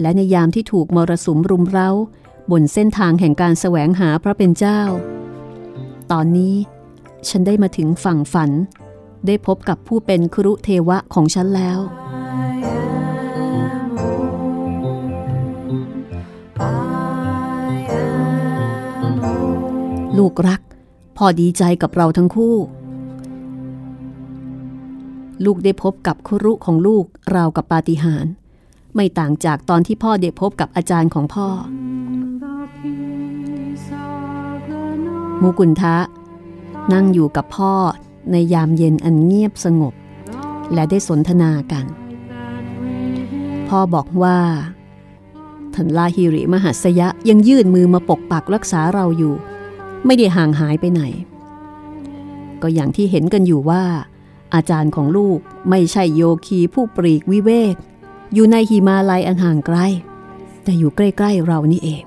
[0.00, 1.90] และในยามที่ถูกมรสุมรุมเร้า
[2.50, 4.80] บนเส้นทางแห่งการแสวงหาพระเป็นเจ้า
[6.12, 6.54] ตอนนี้
[7.28, 8.50] ฉันได้มาถึงฝั่งฝัน
[9.26, 11.78] ได้พบกับผู้เป็นครุเทวะของฉันแล้ว
[20.18, 20.60] ลูกรัก
[21.16, 22.56] พอดีใจกับเราทั้งคู่
[25.44, 28.32] ลูกได้พบกับครุของลูกราวกับปาฏิหาริย์
[28.94, 31.48] ไม่ต่างจากตอนที่พ่อได้พบกับอาจารย์ของพ่อ
[35.42, 35.96] มูกุนทะ
[36.92, 37.72] นั่งอยู่กับพ่อ
[38.30, 39.94] ในยามเย็นอันเงียบสงบ
[40.72, 41.86] และได้สนทนากัน
[43.68, 44.38] พ่อบอกว่า
[45.74, 49.34] ท่านลาฮิริมหัสยะยังยื่นมือมาปกปักรักษาเราอยู่
[50.06, 51.02] ไม่ได้ห่างหายไปไหน
[52.62, 53.82] ก็อย่างที่เห็นกันอยู่ว่า
[54.54, 55.38] อาจารย์ของลูก
[55.70, 57.74] ไม่ใช่โยคีผู้ปรีกวิเวก
[58.34, 59.78] อยู่ในหิมาลัยอันห่างไกล
[60.62, 62.04] แต่อยู่ใกล้ๆเรานี่เอง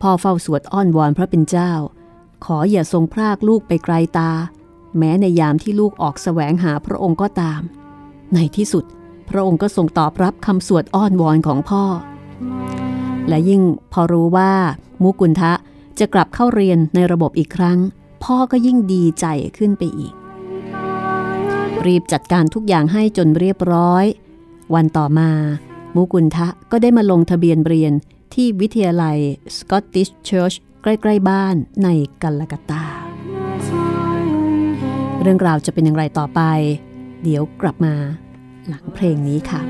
[0.00, 1.72] พ่อเฝ้าสวดอ้อนวอนพระเป็นเจ้า
[2.44, 4.30] ขออย่าทรงพรากลูกไปไกลตา
[4.98, 7.60] แม้ในยามที่ลูกออกแสวงหาพระองค์ก็ตาม
[8.34, 8.84] ในที่สุด
[9.28, 11.84] พระองค์ก็ทรงตอบรับคำสวดอ้อนวอนของพ่อ
[13.28, 14.52] และยิ่งพอรู้ว่า
[15.02, 15.52] มุกุลทะ
[15.98, 17.78] จะกลับเข้าเรียนในระบบอีกครั้ง
[18.24, 20.14] พ่อก็ยิ่งดีใจขึ้นไปอีก
[21.86, 24.04] รีบจัดการทุกอย่างให้จนเรียบร้อย
[24.74, 25.30] วันต่อมา
[25.94, 27.92] มูกุลทะก็ได้มาลงทะเบียนเรียน
[28.34, 29.18] ที่วิทยาลัย
[29.56, 31.88] Scottish Church ใกล้ๆบ้านใน
[32.22, 32.84] กัลกตา
[35.22, 36.40] เรื่องราวจะเป็นอย่างไรต่อไป
[37.22, 37.94] เดี๋ยวกลับมา
[38.68, 39.60] หลังเพลงนี้ค่ะ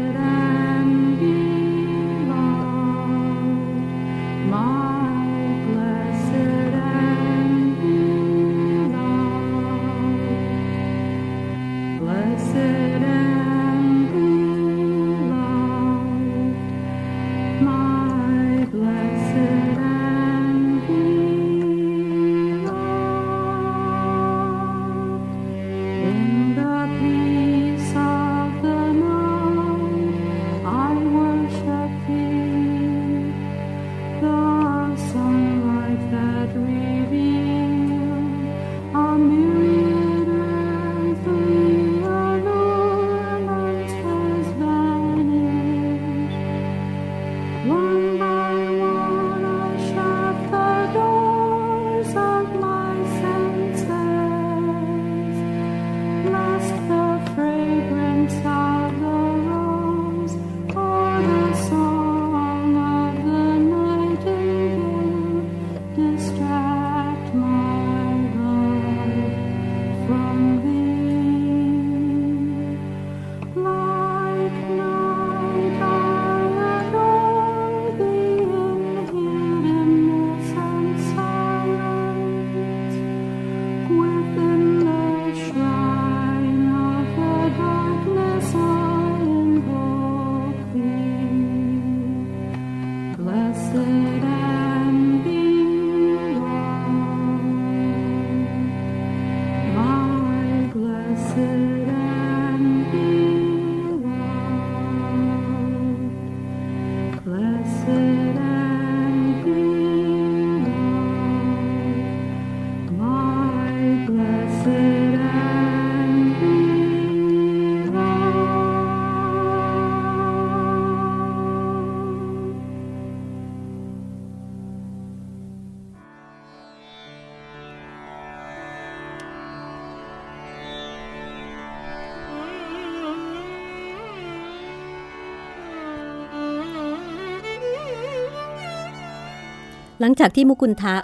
[140.04, 140.96] หลังจากที่มุกุลทะ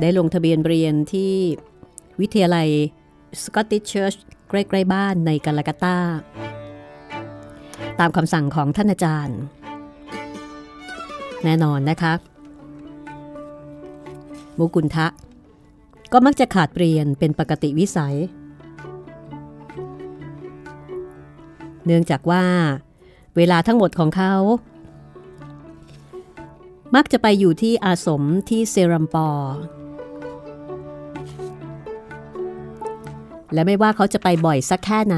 [0.00, 1.32] ได้ลงทะเบียนเรียนที่
[2.20, 2.68] วิทยาลัย
[3.42, 4.14] สกอตติชเชิร์ช
[4.48, 5.98] ใกล้ๆบ้านในกาลากาตา
[8.00, 9.38] ตามคำสั่งของท่านอาจารย์
[11.44, 12.12] แน่นอนนะคะ
[14.58, 15.06] มุกุลทะ
[16.12, 18.16] ก็มักจะขาดเรียนเป็นปกติวิสัย
[21.84, 22.44] เนื่องจากว่า
[23.36, 24.34] เวลาทั้งหมดของเขา
[26.94, 29.54] มักจะไปอยู่ที่อาสมที่เซรัมปอร์
[33.52, 35.16] และไม่ว่าเขาจะไปบ่อยสักแค่ไหน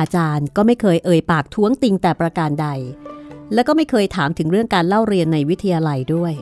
[0.00, 2.68] อาจารย์ก็ไม่เคยเอ่ยปากท้วงติงแต่ประการใด
[3.54, 6.32] และก็ไม่เคยถามถึงเรื่องการเล่าเรียนในวิทยาลัยด้วย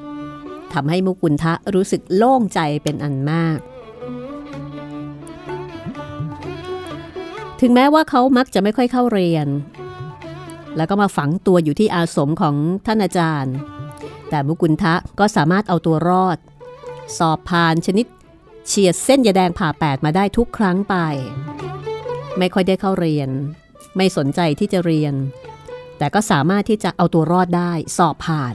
[0.73, 3.59] ทำให้มุกุลทะรู้สึกโล่งใจเป็นอันมาก
[7.61, 9.47] ถึงแม้ว่าเขามักจะไม่ค่อยเข้าเรียน
[10.77, 12.57] แล้วก็มาฝังตัวอยู่ที่อาสมของ
[12.87, 13.55] ท่านอาจารย์
[14.29, 16.39] แต่มุกุลทะก็สามารถเอาตัวรอด
[17.19, 18.07] สอบผ่านชนิด
[18.67, 20.95] เฉียดเส้นยาแดงผ่าแปดมาได้ทุกครั้งไป
[22.39, 23.29] ไม่ค่อยได้เข้าเรียน
[23.97, 25.15] ไม่สนใจที่จะเรียน
[25.99, 28.55] แต่ก็สามารถที่จะเอาตัวรอดได้สอบผ่าน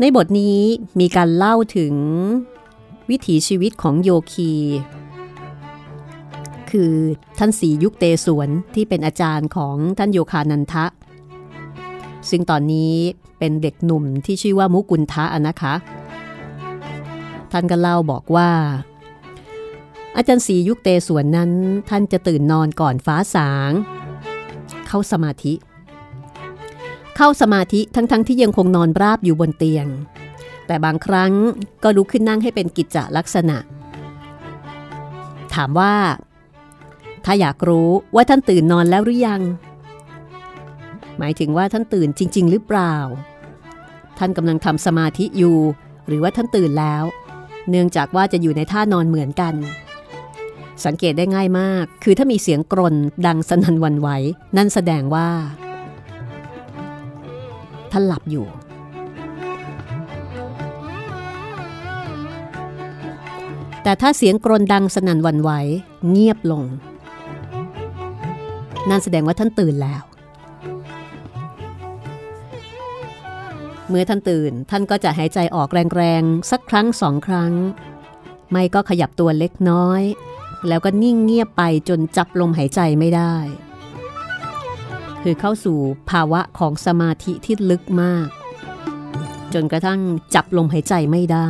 [0.00, 0.60] ในบทนี้
[1.00, 1.94] มีการเล่าถึง
[3.10, 4.52] วิถีชีวิตของโยคี
[6.70, 6.92] คือ
[7.38, 10.84] ท่านสียุคเตสวนที่เป็นอาจารย์ของท่านโยคานันทะ
[12.30, 12.94] ซึ่งตอนนี้
[13.38, 15.74] เป็นเด็กหนุ่มที่ชื่อว่ามุกุลทะนะคะ
[17.52, 18.50] ท่านก็เล่าบอกว่า
[20.16, 21.50] อาจารย์สียุคเตสวนนั้น
[21.90, 23.72] ท่านจะตื่นนอนก่อนฟ้าสาง
[24.86, 25.54] เข้าสมาธิ
[27.16, 29.86] เข้าสมาธิทั้งๆทที่ยังคงนอนราบอยู่บนเตียง
[30.66, 31.32] แต่บางครั้ง
[31.82, 33.56] ก็ลุกขึ้นนั่งให้เป็นกิจจลักษณะ
[35.54, 35.94] ถามว่า
[37.28, 39.42] ถ้าอยากรู้ว่าท่านตื่นนอนแล้วหรือยัง
[41.18, 42.94] หมายถึงว่าท่านตื่นจริง ๆ หรือเปล่า
[44.18, 45.58] ท่านกำลังทำสมาธิอยู่
[46.06, 47.04] หรือว่าท่านตื่นแล้ว
[47.70, 49.54] เนื่องจากว่าจะอยู่ในท่านอนเหมือนกัน
[50.84, 52.94] สังเกตได้ง่ายมาก คือถ้ามีเสียงกรน
[53.26, 54.08] ดังสนั่นวันไหว
[54.56, 55.28] นั่นแสดงว่า
[57.92, 58.46] ท่านหลับอยู่
[63.82, 65.50] แต่ถ้าเสียงกรนดังสนั่นวันไหว
[66.10, 66.62] เงียบลง
[68.90, 70.02] นั่นแสดงว่าท่านตื่นแล้ว
[73.88, 77.52] เมื่อท่านตื่นท่านก็จะหายใจออกแรงๆ สักครั้งสองครั้ง
[78.50, 80.02] ไม่ก็ขยับตัวเล็กน้อย
[80.68, 83.34] แล้วก็นิ่งเงียบไปจนจับลมหายใจไม่ได้
[85.22, 85.78] คือเข้าสู่
[86.10, 88.28] ภาวะของสมาธิที่ลึกมาก
[89.54, 90.00] จนกระทั่ง
[90.34, 91.48] จับลมหายใจไม่ได้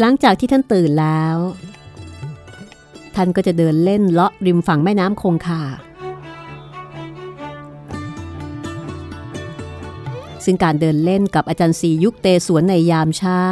[0.00, 1.36] หลังจากที่ท่านตื่นแล้ว
[3.16, 5.62] ท่านก็จะเดินเล่นเลาะริมฝั่งแม่น้ำคงคา
[10.44, 13.42] ซึ่งการเดินเล่นกับอาจารย์สียุคเตสวนในยามเช้า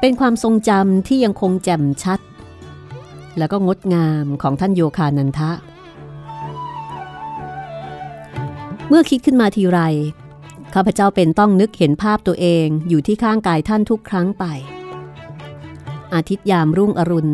[0.00, 2.20] เป็นความทรงจำที่ยังคงแจ่มชัด
[3.38, 5.50] แล้วก็งดงามของท่านโยคานันทะ
[8.88, 9.80] เมื่อคิดขึ้นมาทีไร
[10.74, 14.44] ข้าพเจ้าเป็นต้องนึกเห็นภาพตัวเองอยู่ที่ข้างกายท่านทุกครั้งไป
[16.14, 17.32] อาทิตย์ยามรุ่งอรุณ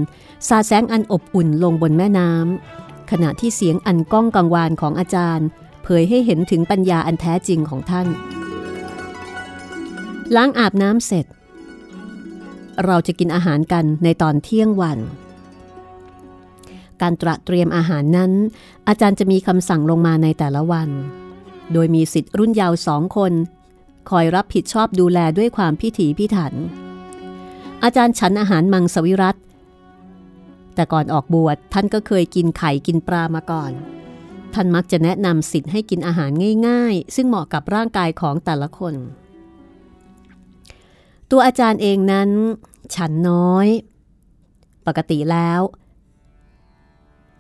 [0.49, 5.47] สาแสงอันอบอุ่นลงบนแม่น้ำขณะที่เสียงอันก้องกังวานของอาจารย์
[5.83, 8.09] เผยให้เห็นถึงปัญญาอันแท้จริงของท่าน
[10.37, 11.27] ล้างอาบน้ำเสร็จ
[12.85, 14.99] เราจะกินอาหารกันในตอนเที่ยงวัน
[17.03, 18.33] การตระเตรียมอาหารนั้น
[18.89, 20.89] อาจารย์จะมีคำสั่งลงมาในแต่ละวัน
[21.73, 23.33] โดยมีสิทธิ์รุ่นยาวสองคน
[24.11, 26.55] คอยรับผิดชอบดูแลด้วยความพิถีพิถัน
[27.85, 29.37] อาจารย์ฉันอาหารมังสวิรัต
[30.75, 33.73] แต่ก่อนออกบวชท่านก็เคยกินไข่กินปลามาก่อน
[34.55, 36.31] ท่านมักจะแนะนำสิทธิ์ให้กินอาหาร
[36.69, 38.95] ง่าย ๆ ซึ่งเหมาะกับร่างกายของแต่ละคน
[41.31, 42.31] ตัวอาจารย์เองนั้น
[42.95, 43.67] ฉันน้อย
[44.87, 45.61] ปกติแล้ว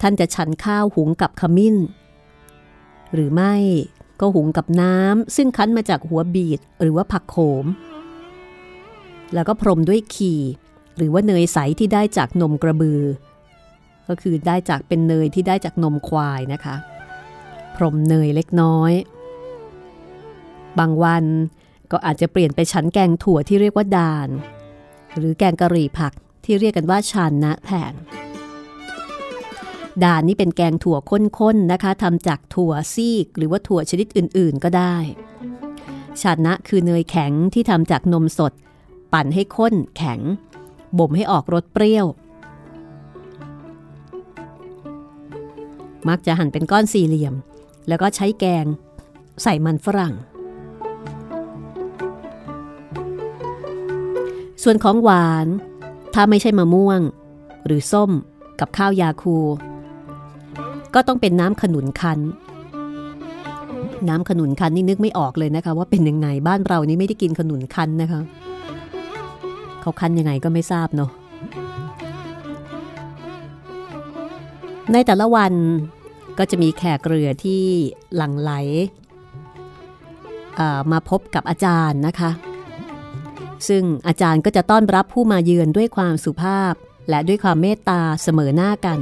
[0.01, 1.76] ท่านจะฉันข้าวหุงกับขมิ้น
[3.14, 3.55] หรือไม่
[4.20, 7.66] ก็หุงกับน้ำซึ่งคั้นมาจากหัวบีดหรือว่าผักโขม
[9.35, 10.35] แล้วก็พรมด้วยขี
[11.03, 13.03] รือว่าเนยใสที่ได้จากนมกระบือ
[14.09, 16.74] ก็คือได้จากเป็นเนยที่ได้จากนมควายนะคะ
[17.76, 18.92] พรมเนยเล็กน้อย
[20.78, 21.24] บางวัน
[21.90, 24.28] ก็อาจจะเปลี่ยนไปชั้นแกงถั่วที่เรียกว่าดาน
[25.16, 26.12] หรือแกงกะหรี่ผัก
[26.44, 27.94] ที่เรียกกันว่าชานนะแทน
[30.05, 34.96] ดานนี่เป็นแกงถั่วข้นๆนะคะทำจากถั่วซีกหรือว่าถั่วชนิดอื่นๆก็ได้
[36.20, 38.53] ชานะคือเนยแข็งที่ทำจากนมสด
[39.12, 40.20] ปั่นให้ข้นแข็ง
[40.99, 42.07] บ่มให้ออกรสเปรี้ยว
[46.09, 47.34] มักจะหั่นเป็นก้อนสี่เหลี่ยม
[47.88, 48.66] แล้วก็ใช้แกง
[49.43, 50.14] ใส่มันฝรั่ง
[54.62, 55.47] ส่วนของหวาน
[56.14, 57.01] ถ้าไม่ใช่มะม่วง
[57.66, 58.11] หรือส้ม
[58.61, 59.36] กับข้าวยาคู
[60.95, 62.18] ก็ต้องเป็นน้ำขนุนคั้น
[64.09, 68.20] น้ำขนุนคั้นนี่นึกไม่ออกเลยนะคะ ว่าเป็นยังไงบ้านเรานี่ไม่ได้กินขนุนคั้นนะคะ
[69.83, 71.11] เขาคั้นยังไงก็ไม่ทราบเนาะ
[74.93, 75.53] ในแต่ละวัน
[76.39, 77.64] ก็จะมีแขกเรือที่
[78.16, 78.53] หลั่งไหล
[80.93, 82.30] มาพบกับอาจารย์นะคะ
[83.68, 86.74] ซึ่งอาจารย์ก็จะต้อนรับผู้มาเยือนด้วยความสุภาพ
[87.09, 88.99] และด้วยความเมตตาเสมอหน้ากัน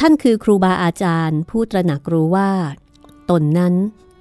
[0.00, 2.50] ท่านคือครูบาอาจารย์ผู้ตระหนักรู้ว่า
[3.30, 3.74] ตนนั้น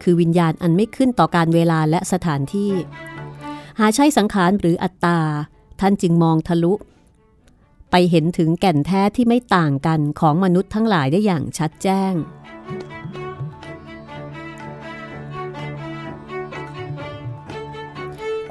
[0.04, 2.72] คือวิญญาณอันไม่ขึ้นต่อการเวลาและสถานที่
[3.80, 5.20] หาใช่สังขารหรืออัตตา
[5.80, 6.74] ท่านจึงมองทะลุ
[7.92, 12.14] ไปเห็นถึงแก่นแท้ที่ไม่ต่างกันของมนุษย์ทั้งหลายได้อย่างชัดแจ้ง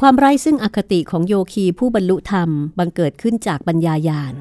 [0.00, 4.34] ความไร้ซึ่งอคติของโยคีผู้บรรลุธรรมบังเกิดขึ้นจากปัญญายาณ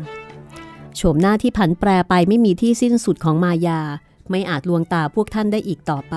[0.96, 3.82] โฉมหน้าที่ผันแปรไปไม่มีที่สิ้นสุดของมายา
[4.30, 6.16] ไม่อาจลวงตาพวกท่านได้อีกต่อไป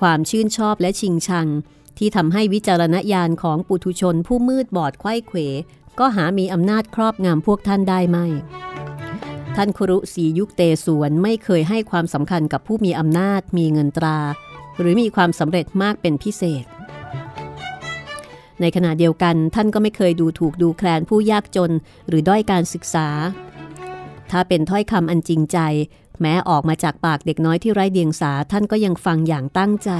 [0.00, 1.46] ความชื่นชอบและชิงชัง
[1.98, 5.38] ที่ทำให้วิจารณญาณของปุถุชนผู้มืดบอดไข้เขว
[5.98, 8.26] ก็หามีอำนาจครอบงำพวกท่านได้ไม่
[9.56, 14.18] ท่านครุสียุคเตสวนไม่เคยให้ความสำคัญกับผู้มีอำนาจมีเงินตรา
[14.78, 16.64] หรือมีความสำเร็จมากเป็นพิเศษ
[18.60, 21.72] ในขณะเดียวกันท่านก็ไม่เคยดูถูกดูแคลนผู้ยากจน
[22.08, 23.08] หรือด้อยการศึกษา
[24.30, 25.58] ถ้าเป็นถ้อยคำอันจริงใจ
[26.20, 29.90] แม้ออกมาจากปากเด็กน้อยที่ไร้เดียงสาท่านก็ยังฟังอย่างตั้งใจ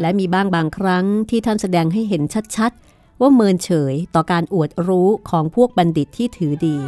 [0.00, 2.22] และมีบ้างบางครั้งที่ท่านแสดงให้เห็น
[2.56, 6.78] ชัดๆ ว่าเมินเฉยต่อการอวดรู้ของพวกบัณฑิตที่ถือดี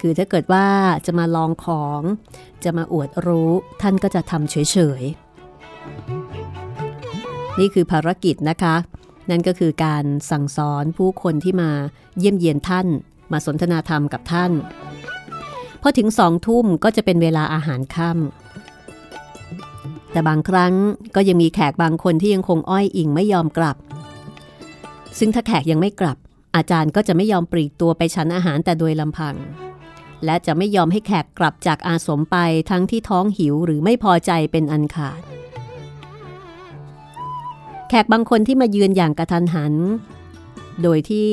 [0.00, 0.66] คือถ้าเกิดว่า
[1.06, 2.02] จะมาลองของ
[2.64, 3.50] จะมาอวดรู้
[3.82, 4.56] ท่านก็จะทำเฉ
[5.00, 8.76] ยๆ นี่คือภารกิจนะคะ
[9.30, 11.70] นั่นก็คือการสั่งสอนผู้คนที่มา
[12.18, 12.86] เยี่ยมเยียนท่าน
[13.32, 14.52] มาสนทนาธรรมกับท่าน
[15.82, 18.49] พอถึงสองทุ่มก็จะเป็นเวลาอาหารค่ำ
[20.12, 20.72] แต่บางครั้ง
[21.14, 23.76] ก็ยังมีแขกบางคนที่ยังคงอ้อยอิงไม่ยอมกลับ
[25.18, 26.18] ซึ่งถ้าแขกยังไม่กลับ
[26.56, 29.34] อาจารย์ก็จะไม่ยอมปลีกตัวไปฉันอาหารแต่โดยลำพัง
[30.24, 32.36] และจะไม่ยอมให้แขกกลับจากอาสมไป
[32.70, 35.20] ทั้งที่ท้องหิวหรือไม่พอใจเป็นอันขาด
[37.88, 39.74] แขกบางคนที่มาเยือนอย่างกระทันหัน
[40.82, 41.30] โดยที่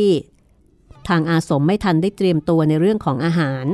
[1.07, 3.65] ทางอาสมไม่ทันได้เตรียมตัวในเรื่องของอาหาร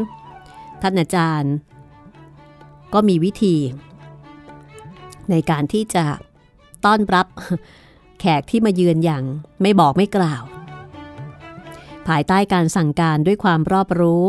[0.82, 1.54] ท่านอาจารย์
[2.94, 3.56] ก็มีวิธี
[5.32, 6.06] ในการที่จะ
[6.86, 7.28] ต้อนรับ
[8.20, 9.24] แขกที่มาเยือนอย่าง
[9.62, 10.44] ไม่บอกไม่กล่าว
[12.08, 14.24] ภายใต้การสั่งการด้วยความรอบรู้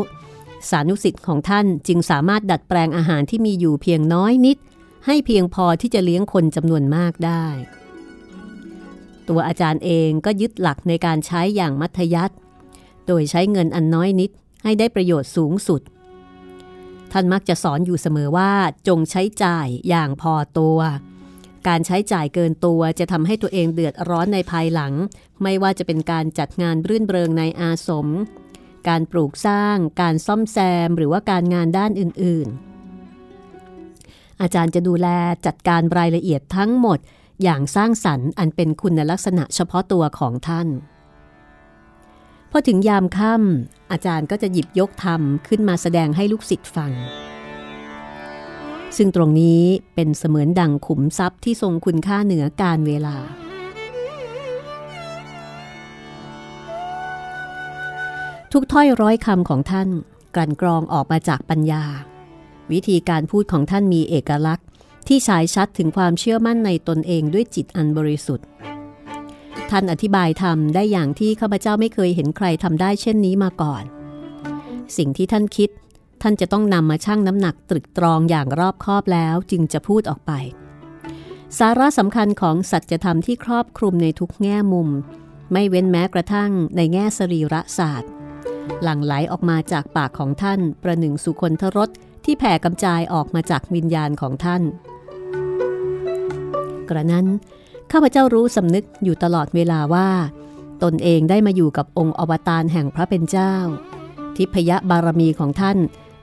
[0.71, 4.59] สานุสิทธิ์ของท่านจึงสามารถดัดแปลงอาหารที่มีอยู่เพียงน้อยนิด
[5.07, 7.45] ให้เพียงพอที่จะเลี้ยงคนจำนวนมากได้
[9.29, 12.35] ตัวอาจารย์เองก็ยึดหลักในการใช้อย่างมัธยัติ
[13.07, 14.31] โดยใช้เงินอันน้อยนิด
[14.65, 15.81] ให้ได้ประโยชน์สูงสุด
[17.17, 18.53] ท่านมักจะสอนอยู่เสมอว่า
[18.89, 20.79] จงใช้จ่ายอย่างพอตัว
[21.69, 24.93] การใช้จ่ายเกินตัวจะทำให้ตัวเองเดือดร้อนในภายหลัง
[25.43, 28.09] ไม่ว่าจะเป็นการจัดงานรื่นเริงในอาสม
[28.89, 32.49] การปลูกสร้าง การซ่อมแซมหรือว่าการงานด้านอื่น
[33.65, 35.09] ๆ อาจารย์จะดูแล
[35.47, 36.99] จัดการรายละเอียดทั้งหมด
[37.43, 40.69] อย่างสร้างสรรค์อันเป็นคุณลักษณะเฉพาะตัวของท่าน
[42.57, 46.93] พอถึงยามค่ำอาจารย์ก็จะหยิบยกธรรมขึ้นมาแสดงให้ลูกศิษย์ฟัง
[48.97, 49.63] ซึ่งตรงนี้
[49.95, 53.17] เป็นเสมือนดังขุมทรัพย์ที่ทรงคุณค่าเหนือการเวลา
[58.53, 59.89] ทุกถ้อยร้อยคำของท่าน
[60.35, 61.85] กลั่นกรองออกมาจากปัญญา
[62.73, 64.67] วิธีการพูดของท่านมีเอกลักษณ์
[65.09, 68.47] ที่ฉายชัดถึงความเชื่อมั่นในตนเองด้วยจิตอันบริสุทธิ์
[69.71, 73.83] ท่านอธิบายธรรมได้อย่างที่ข้าพเจ้าไม่เคยเห็นใครทำได้เช่นนี้มาก่อน
[74.97, 75.71] สิ่งที่ท่านคิด
[76.23, 80.33] ท่านจะต้องนำมาชั่งน้ำหนักตรึกตรองอย่างรอบคอบแล้วจึงจะพูดออกไป
[81.59, 84.89] สาระสำคัญของสัจธรรมที่ครอบคลุมในทุกแง่มุม
[85.53, 88.11] ไม่เว้นแม้กระทั่งในแง่สรีระศาสตร์
[88.83, 91.91] หลั่งไหลออกมาจากปากของท่าน ประหนึ่งสุคนทรส
[92.25, 94.63] ที่แผ่กำจายออกมาจากวิญญาณของท่าน
[96.89, 97.27] กระนั้น
[97.97, 100.09] ข้าพเจ้ารู้สำนึกอยู่ตลอดเวลาว่า
[100.83, 103.55] ตนเองได้มาอยู่กับองค์อวตารแห่งพระเป็นเจ้า
[104.37, 105.79] ทิพยบารมีของท่าน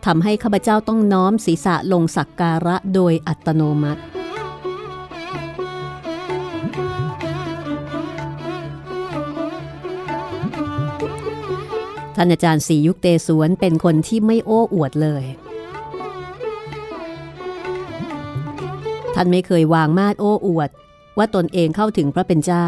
[0.05, 4.01] ทำให้ข้าพเจ้าต้องน้อมศีรษะลงสักการะโดยอัตโนมัติ
[12.15, 15.23] ท่านอาจารย์สียุคเตสวนเป็นคนที่ไม่โอ้อวดเลย
[19.15, 20.71] ท่านไม่เคยวางมาดโอ้อวด
[21.17, 22.67] ว่าตนเองเข้าถึงพระเป็นเจ้า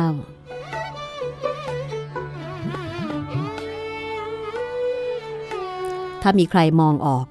[6.22, 7.26] ถ้ามีใครมองออก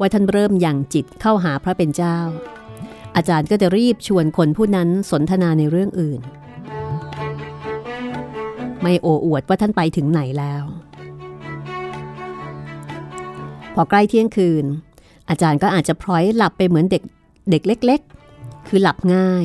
[0.00, 2.18] ว่าท่านเริ่มอยังจิตเข้าหาพระเป็นเจ้า
[3.16, 6.20] อาจารย์ก็จะรีบชวนคนผู้นั้นสนทนาในเรื่องอื่น
[8.82, 10.64] ไม่โอ้อวดว่าท่านไปถึงไหนแล้ว
[13.74, 14.64] พอใกล้เที่ยงคืน
[15.30, 17.02] อาจารย์ก็อาจจะพลอยหลับไปเหมือนเด็ก
[17.50, 18.00] เด็กเล็ก
[18.34, 19.34] ๆ คือหลับง่า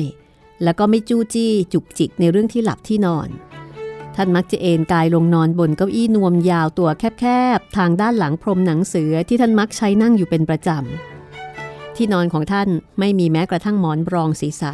[0.64, 3.28] แล้วก็ไม่จู้จี้จุกจิกในเรื่องที่หลับที่นอน
[4.16, 6.90] ท่านมักจะเอนกายลงนอนบนเก้าอี้นวมยาวตัว
[7.20, 7.24] แค
[7.56, 14.72] บๆ ทางด้านหลังพรมหนังเสือที่ท่านมักใช้นั่งอยู่เป็นประจำ ที่นอนของท่านไม่มีแม้กระทั่งหมอนรองศีรษะ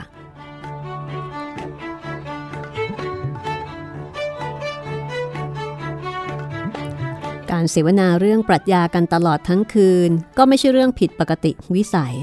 [7.51, 12.15] การเสวนาเรื่องปรัชญากันตลอดทั้งคืน ก็ไม่ใช่เรื่องผิดปกติวิสัย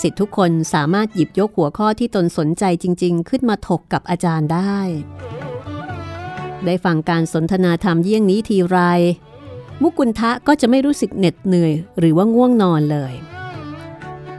[0.00, 4.78] สิทธิทุกคนสามารถหยิบยกหัวข้อที่ตนสนใจจริง ๆ ขึ้นมาถกกับอาจารย์ได้
[6.64, 8.78] ได้ฟังการสนทนาธรรมเยี่ยงนี้ทีไร
[9.82, 13.12] มุกุลทะก็จะไม่รู้สึกเหน็ดเหนื่อย หรือว่าง่วงนอนเลย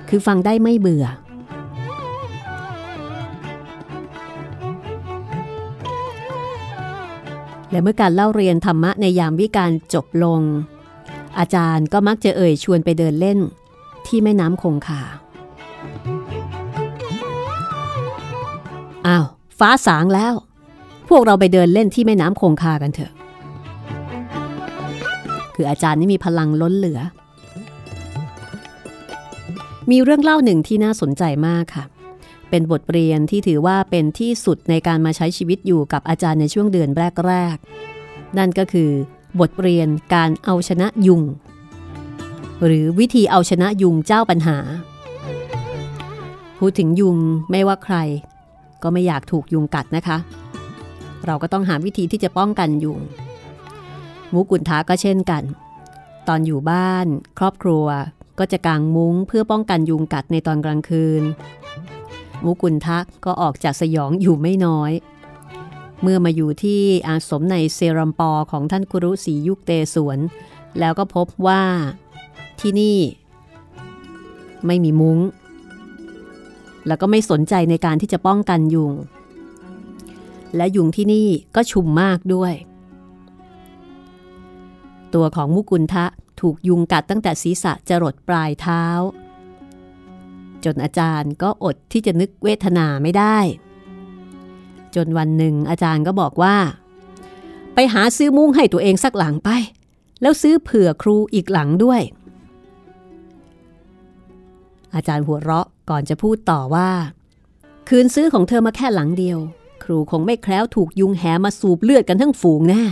[0.09, 1.05] คือฟังได้ไม่เบื่อ
[7.71, 10.41] และเมื่อการเล่าเรียนธรรมะในยามวิการจบลง
[11.39, 13.39] อาจารย์ก็มักจะเอ่ยชวนไปเดินเล่น
[14.07, 15.01] ที่แม่น้ำคงคา
[19.07, 19.25] อ้าว
[19.59, 20.33] ฟ้าสางแล้ว
[21.09, 23.11] พวกเราไปเดินเล่นที่แม่น้ำคงคากันเถอะ
[25.55, 26.99] คืออาจารย์นี่มีพลังล้นเหลือ
[29.91, 31.85] มีเรื่องเล่าหนึ่งที่น่าสนใจมากค่ะ
[32.49, 36.89] เป็นบทเรียนที่ถือว่าเป็นที่สุดในการมาใช้ชีวิตอยู่กับอาจารย์ในช่วงเดือน
[37.27, 38.89] แรกๆ นั่นก็คือ
[39.39, 41.21] บทเรียนการเอาชนะยุง
[42.65, 44.57] หรือวิธีเอาชนะยุงเจ้าปัญหา
[46.59, 47.17] พูดถึงยุง
[47.51, 47.97] ไม่ว่าใคร
[48.83, 50.17] ก็ไม่อยากถูกยุงกัดนะคะ
[51.25, 52.99] เราก็ต้องหาวิธีที่จะป้องกันยุง
[54.33, 55.43] มุกุลทาก็เช่นกัน
[56.27, 57.07] ตอนอยู่บ้าน
[57.39, 57.85] ครอบครัว
[58.39, 61.23] ก็จะกางมุ้งเพื่อป้องกันยุงกัดในตอนกลางคืน
[62.45, 64.91] มุกุลทะก็ออกจากสยองอยู่ไม่น้อย
[66.01, 70.19] เมื่อมาอยู่ที่อาสมในเซรัมปอของท่านกุรุศรียุคเตสวน
[70.79, 71.63] แล้วก็พบว่า
[72.59, 72.97] ที่นี่
[74.65, 75.19] ไม่มีมุง้ง
[76.87, 78.93] แล้วก็ไม่สนใจในการที่จะป้องกันยุง
[80.55, 82.53] และยุงที่นี่ก็ชุมมากด้วย
[85.13, 86.05] ตัวของมุกุลทะ
[86.41, 88.85] ถูกยุงกัดตั้งแต่ศีรษะจรดปลายเท้า
[90.63, 93.37] จนอาจารย์ก็อดที่จะนึกเวทนาไม่ได้
[94.95, 96.55] จนวันหนึ่งอาจารย์ก็บอกว่า
[97.73, 99.49] ไปหาซื้อมุ้งให้ตัวเองสักหลังไป
[100.21, 102.01] แล้วซื้อเผื่อครูอีกหลังด้วย
[104.95, 106.89] อาจารย์หัวเราะ ก่อนจะพูดต่อว่า
[107.89, 109.39] คืนซื้อของเธอมาแค่หลังเดียว
[109.83, 112.83] ครูคงไม่แคล้วถูกยุงแหมาสูบเลือดกันทั้งฝูงแน่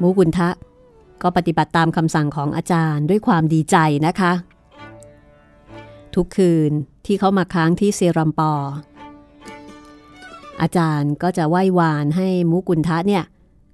[0.00, 0.48] มูกุนทะ
[1.22, 3.76] ก็ปฏิบัติตามคำสั่งของอาจารย์ด้วยความดีใจ
[4.06, 4.32] นะคะ
[6.14, 6.70] ทุกคืน
[7.06, 8.52] ที่เขามาค้างที่เซรัมปอ
[10.60, 13.24] อาจารย์ก็จะไหว้วานให้มุกุลทะเนี่ย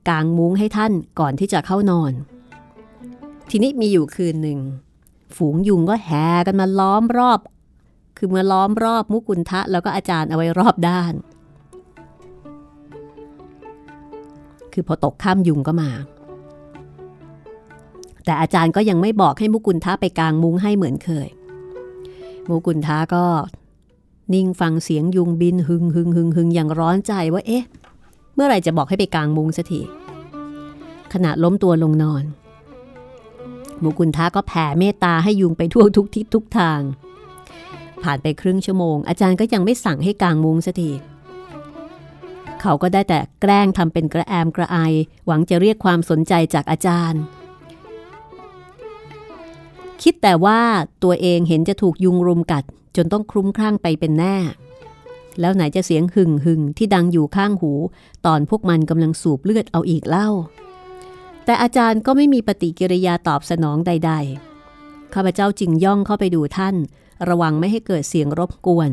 [0.09, 2.13] กางมุ้งให้ท่านก่อนที่จะเข้านอน
[3.51, 4.59] ทีนี้มีอยู่คืนหนึ่ง
[5.37, 7.41] ฝูงยุงก็แห่กันมาล้อมรอบ
[8.17, 11.15] คือมาล้อมรอบมุกุลทะแล้วก็อาจารย์เอาไว้รอบด้าน
[14.73, 15.91] คือพอตกข้ามยุงก็มา
[18.25, 21.29] แต่อาจารย์ก็ยังไม่บอกให้มุกุลทะไปกลางมุ้งให้เหมือนเคย
[22.49, 23.25] มุกุลทะก็
[24.35, 27.65] นิ่งฟังเสียงยุงบินหึงหึงหึงหึงอย่างร้อนใจว่าเอ๊ะ
[28.35, 29.81] เมื่อไรจะบอกให้ไปกลางมุ้งสักที
[31.13, 32.25] ขณะล้มตัวลงนอน
[33.85, 36.81] มกุลทะก็แผ่เมตตาให้ยุงไปทั่วทุกทิศทุกทาง
[38.03, 40.91] ผ่านไปครึ่งชั่วโมง อาจารย์ก็ยังไม่สั่งให้กางมุ้งสักที
[42.61, 44.77] เขาก็ได้แต่แกล้งทำเป็นกระแอมกระไอ
[45.27, 47.23] หวังจะเรียกความสนใจจากอาจารย์
[50.03, 50.61] คิดแต่ว่า
[51.03, 52.65] ตัวเองเห็นจะถูกยุงรุมกัด
[52.97, 54.37] จนต้องคลุ้มคลั่งไปเป็นแน่
[55.41, 57.73] แล้วไหนจะเสียงหึ่งหึ่งที่ดังอยู่ข้างหู
[58.27, 60.29] ตอนพวกมันกำลังสูบเลือดเอาอีกเล่า
[61.45, 64.13] แต่อาจารย์ก็ไม่มีปฏิกิริยาตอบสนองใด
[64.63, 66.77] ๆ ข้าพเจ้าจึงย่องเข้าไปดูท่าน
[67.29, 68.91] ระวังไม่ให้เกิดเสียงรบกวน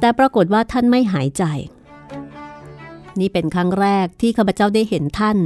[0.00, 1.44] แต่ปรากฏว่าท่านไม่หายใจ
[3.20, 5.38] นี่เป็นครั้งแรกที่ข้าพเจ้าได้เห็นท่าน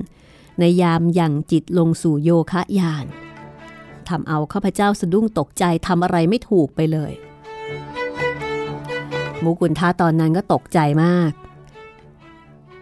[0.59, 3.07] ในยามอย่างจิตลงสู่โยคะยาน
[4.09, 7.13] ทำเอาข้าพเจ้าสะดุ้งตกใจทำอะไรไม่ถูกไปเลย
[9.43, 11.33] มุกุลท้าตอนนั้นก็ตกใจมาก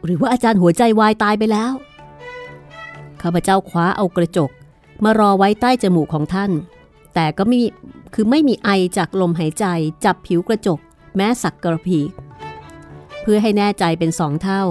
[0.05, 1.72] หรือว่าอาจารย์หัวใจวายตายไปแล้ว
[3.27, 4.51] ข้าพเจ้าคว้าเอากระจก
[5.05, 6.51] มารอไว้ใต้จมูกของท่าน
[7.14, 7.61] แต่ก็ไม่
[8.14, 9.66] คือไม่มีไอจากลมหายใจ
[10.05, 10.79] จับผิวกระจก
[11.16, 12.11] แม้สักกระพีก
[13.22, 14.62] เพื่อให้แน่ใจเป็นสองเท่า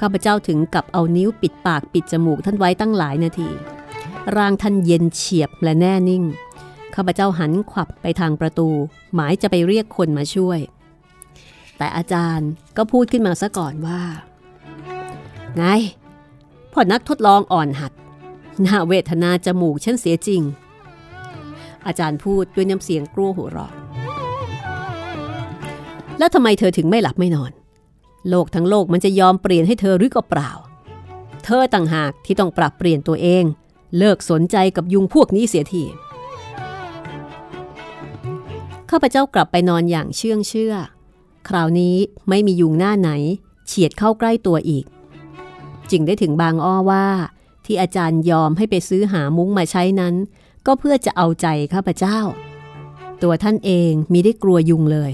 [0.00, 3.48] ข้าพเจ้าถึงกับเอานิ้วปิดปากปิดจมูกท่านไว้ตั้งหลายนาที
[4.36, 6.24] ร่างท่านเย็นเฉียบและแน่นิ่ง
[6.94, 8.68] ข้าพเจ้าหันขวับไปทางประตู
[9.14, 10.58] หมายจะไปเรียกคนมาช่วย
[11.78, 14.00] แต่อาจารย์ก็พูดขึ้นมาซะก่อนว่า
[15.56, 15.64] ไง
[16.76, 17.92] พ่อนักทดลองอ่อนหัด
[18.62, 20.42] หน่าเวทนาจมูกฉันเสียจริง
[21.86, 23.72] อาจารย์พูดด้วยน้ำเสียงกลัวหัวเราะ
[26.18, 27.52] แล้วทำไมเธอถึงไม่หลับไม่นอน
[28.28, 30.50] โลกทั้งโลกมันจะยอมเปลี่ยนให้เธอหรือก็เปล่า
[31.44, 33.44] เธอต่างหากที่ต้องปรับเปลี่ยนตัวเอง
[33.98, 35.84] เลิกสนใจกับยุงพวกนี้เสียที
[38.90, 40.74] ข้าพเจ้ากลับไปนอนอย่างเชื่องเชื่อ
[41.48, 41.96] คราวนี้
[42.28, 43.10] ไม่มียุงหน้าไหน
[43.66, 44.84] เฉียดเข้าใกล้ตัวอีก
[45.90, 47.06] จึงได้ถึงบางอ้อว่า
[47.64, 50.14] ที่อาจารย์ยอมให้ไปซื้อหามุ้งมาใช้นั้น
[50.66, 52.18] ก็เพื่อจะเอาใจข้าพเจ้า
[53.22, 55.12] ตัวท่านเองมีได้กลัวยุงเลย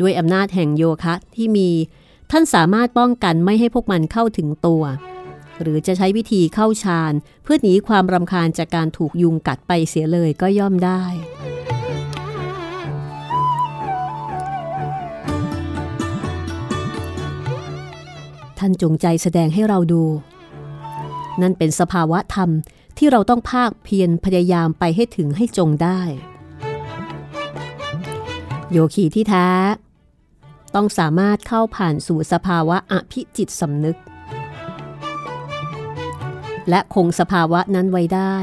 [0.00, 1.68] ด้วยอำนาจแห่งโยคะที่มี
[2.30, 4.82] ท่านสามารถป้องกันไม่ให้พวกมันเข้าถึงตัว
[5.60, 7.12] หรือจะใช้วิธีเข้าฌาน
[7.42, 11.02] เพื่อหนีความรำคาญจากการถูกยุงกัดไปเสียเลยก็ย่อมได้
[18.64, 20.04] ท่านจงใจแสดงให้เราดู
[21.42, 22.50] นั่นเป็นสภาวะธรรม
[22.98, 26.00] ที่เราต้องภาคเพียรพยายามไปให้ถึงให้จงได้
[28.70, 29.48] โยคีที่แท้
[30.74, 33.96] ต้องสามารถเข้าผ่านสู่สภาวะอภิจิตสำนึก
[36.68, 38.36] และคงสภาวะนั้นไว้ได้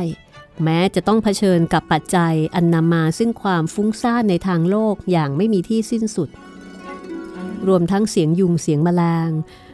[0.64, 6.30] แม้จะต้องเผชิญกับปัจจัยอันนำมาซึ่งความฟุ้งซ่านในทางโลกอย่างไม่มีที่สิ้นสุด
[7.68, 9.32] รวมทั้งเสียงยุงเสียงแมลง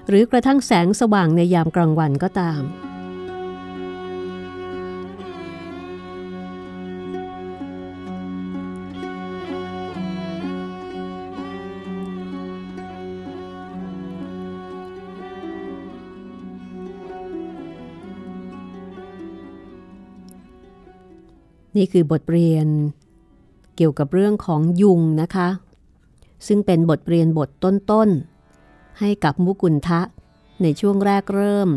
[0.07, 2.63] หรือกระทั่งแสงสว่างในยามกลางวันก็ตาม
[21.77, 22.67] นี่คือบทเรียน
[23.75, 25.47] เกี่ยวกับเรื่องของยุงนะคะ
[26.47, 28.34] ซึ่งเป็นบทเรียนบทต้นๆ
[28.99, 30.01] ให้กับมุกุลทะ
[30.61, 31.69] ในช่วงแรกเริ่ม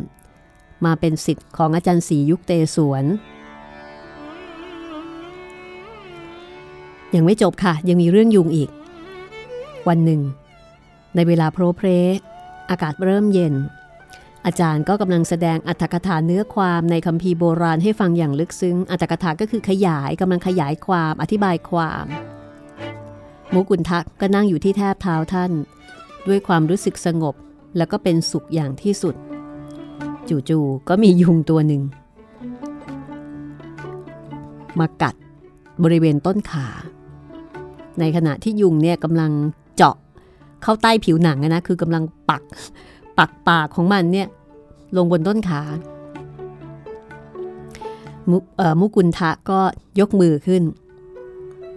[0.84, 3.04] มาเป็นสิทธิ์ของอาจารย์ศรียุคเตสวน
[7.14, 8.70] ยังไม่จบค่ะ ยังมีเรื่องยุงอีก
[9.88, 10.20] วันหนึ่ง
[11.14, 11.88] ในเวลาโพรเพร
[12.70, 13.54] อากาศเริ่มเย็น
[14.46, 22.06] อาจารย์ก็กำลังแสดงอัตถกถาเนื้อความในคัมภีร์โบราณให้ฟังอย่างลึกซึ้ง อัตถกถาก็คือขยายกำลังขยายความอธิบายความ
[23.54, 25.52] มุกุลทักก็นั่งอยู่ที่แทบเท้าท่าน
[26.28, 27.34] ด้วยความรู้สึกสงบ
[27.76, 29.14] แล้วก็เป็นสุขอย่างที่สุด
[30.28, 31.82] จู่ๆก็มียุงตัวหนึ่ง
[34.78, 35.14] มากัด
[35.84, 36.66] บริเวณต้นขา
[38.00, 39.30] ในขณะที่ยุงเนี่ยกำลัง
[39.76, 39.96] เจาะ
[40.62, 42.42] เข้าใต้ผิวหนังนะคือกำลังปัก
[43.18, 44.28] ปักปากของมันเนี่ย
[44.96, 45.60] ลงบนต้นขา
[48.30, 48.38] มุ
[48.80, 49.60] มุกุลทะก็
[50.00, 50.62] ยกมือขึ้น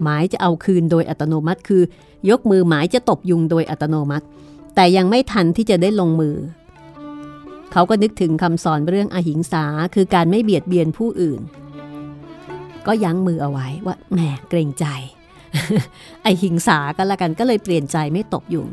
[0.02, 1.82] หมายจะเอาคืนโดยอัตโนมัติคือ
[2.30, 4.26] ยกมือหมายจะตบยุงโดยอัตโนมัติ
[4.76, 6.36] แต่ยังไม่ทันที่จะได้ลงมือ
[7.72, 9.65] เขาก็นึกถึงคำสอนเรื่องอหิงสา
[9.95, 11.41] คือการไม่เบียดเบียนผู้อื่น
[12.88, 14.19] ก็ยั้งมือเอาไว้ว่าแหม
[14.49, 14.86] เกรงใจ
[16.24, 18.69] ไอหิงสากันละกันก็เลยเปลี่ยนใจไม่ตบยุง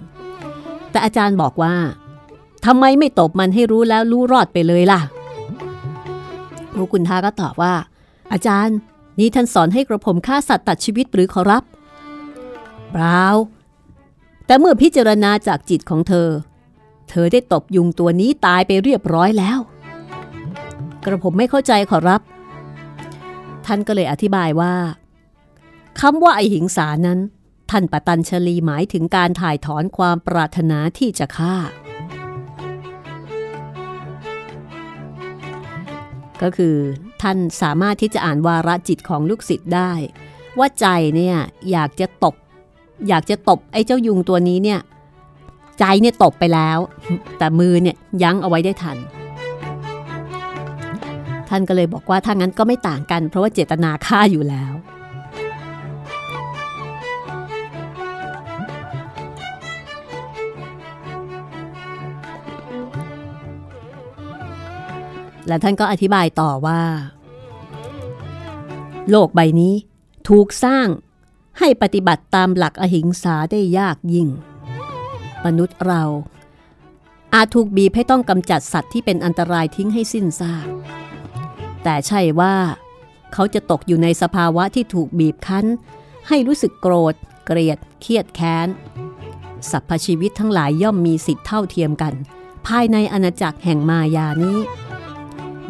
[0.90, 1.74] แต่อาจารย์บอกว่า
[2.66, 5.01] ทำไมไม่ตบมันให้รู้แล้วรู้รอดไปเลยล่ะ
[6.76, 7.74] มุกุลทาก็ตอบว่า
[8.32, 8.76] อาจารย์
[9.18, 11.62] นี่ท่านสอนให้กระผมฆ่าสัตว์ตัดชีวิตหรือขอรับ
[12.93, 13.24] เปล่า
[14.47, 16.28] แต่เมื่อพิจารณาจากจิตของเธอ
[17.09, 19.59] เธอได้ตบยุงตัวนี้ตายไปเรียบร้อยแล้ว
[21.05, 22.20] กระผมไม่เข้าใจขอรับ
[23.66, 24.74] ท่านก็เลยอธิบายว่า
[26.01, 27.18] คำว่าไอหิงสานั้น
[27.70, 31.57] ท่านปตัญชลีหมายถึงการถ่ายถอนความปรารถนาที่จะฆ่า
[36.43, 36.76] ก็คือ
[37.22, 39.93] ท่านสามารถที่จะอ่านวาระจิตของลูกศิษย์ได้
[40.59, 40.86] ว่าใจ
[41.16, 41.36] เนี่ย
[41.70, 42.34] อยากจะตบ
[43.09, 44.80] อยากจะตบไอ้เจ้ายุงตัวนี้เนี่ย
[45.78, 46.78] ใจเนี่ยตบไปแล้ว
[47.38, 48.96] แต่มือเนี่ยยั้งเอาไว้ได้ทัน
[51.49, 54.72] ท่านก็เลยบอกว่าถ้างั้นก็ไม่ต่างกัน เพราะว่าเจตนาฆ่าอยู่แล้ว
[65.49, 66.80] และท่านก็อธิบายต่อว่า
[69.11, 69.74] โลกใบนี้
[70.28, 70.86] ถูกสร้าง
[71.59, 74.28] ให้ปฏิบัติตามหลักอหิงสาได้ยากยิ่ง
[75.44, 76.02] มนุษย์เรา
[77.34, 80.66] อาจถูกบีบให้ต้องกำจัดสัตว์ที่เป็นอันตรายทิ้งให้สิ้นซาก
[81.82, 82.54] แต่ใช่ว่า
[83.32, 85.66] เขาจะตกอยู่ในสภาวะที่ถูกบีบคั้น
[86.28, 87.14] ให้รู้สึกโกรธ
[87.46, 88.68] เกลียด เครียดแค้น
[89.70, 92.14] สรรพชีวิตทั้งหลายย่อมมีสิทธิเท่าเทียมกัน
[92.66, 94.59] ภายในอาณาจักรแห่งมายานี้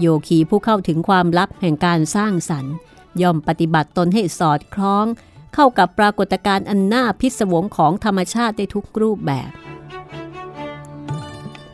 [0.00, 2.74] โยคีผู้เข้าถึงความลับแห่งการสร้างสรรค์
[3.22, 5.06] ย่อมปฏิบัติตนให้สอดคล้อง
[5.54, 9.50] เข้ากับปรากฏการณ์อันน่าพิศวงของธรรมชาติได้ทุกรูปแบบ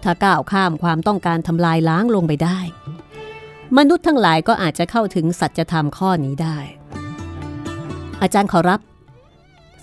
[0.03, 2.59] ถ้าก้าวข้ามความต้องการทำลายล้างลงไปได้
[3.77, 6.59] มนุษย์ทั้งหลายก็อาจจะเข้าถึงสัจธรรมข้อนี้ได้
[8.22, 8.81] อาจารย์ขอรับ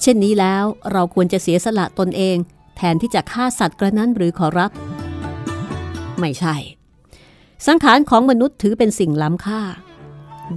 [0.01, 2.37] เช่นนี้แล้วเราควรจะเสียสละตนเอง
[2.77, 4.71] แทนที่จะฆ่าสัตว์กระนั้นหรือขอรับ
[6.19, 6.55] ไม่ใช่
[7.67, 9.61] สังขารของมนุษย์ถือเป็นสิ่งล้ำค่า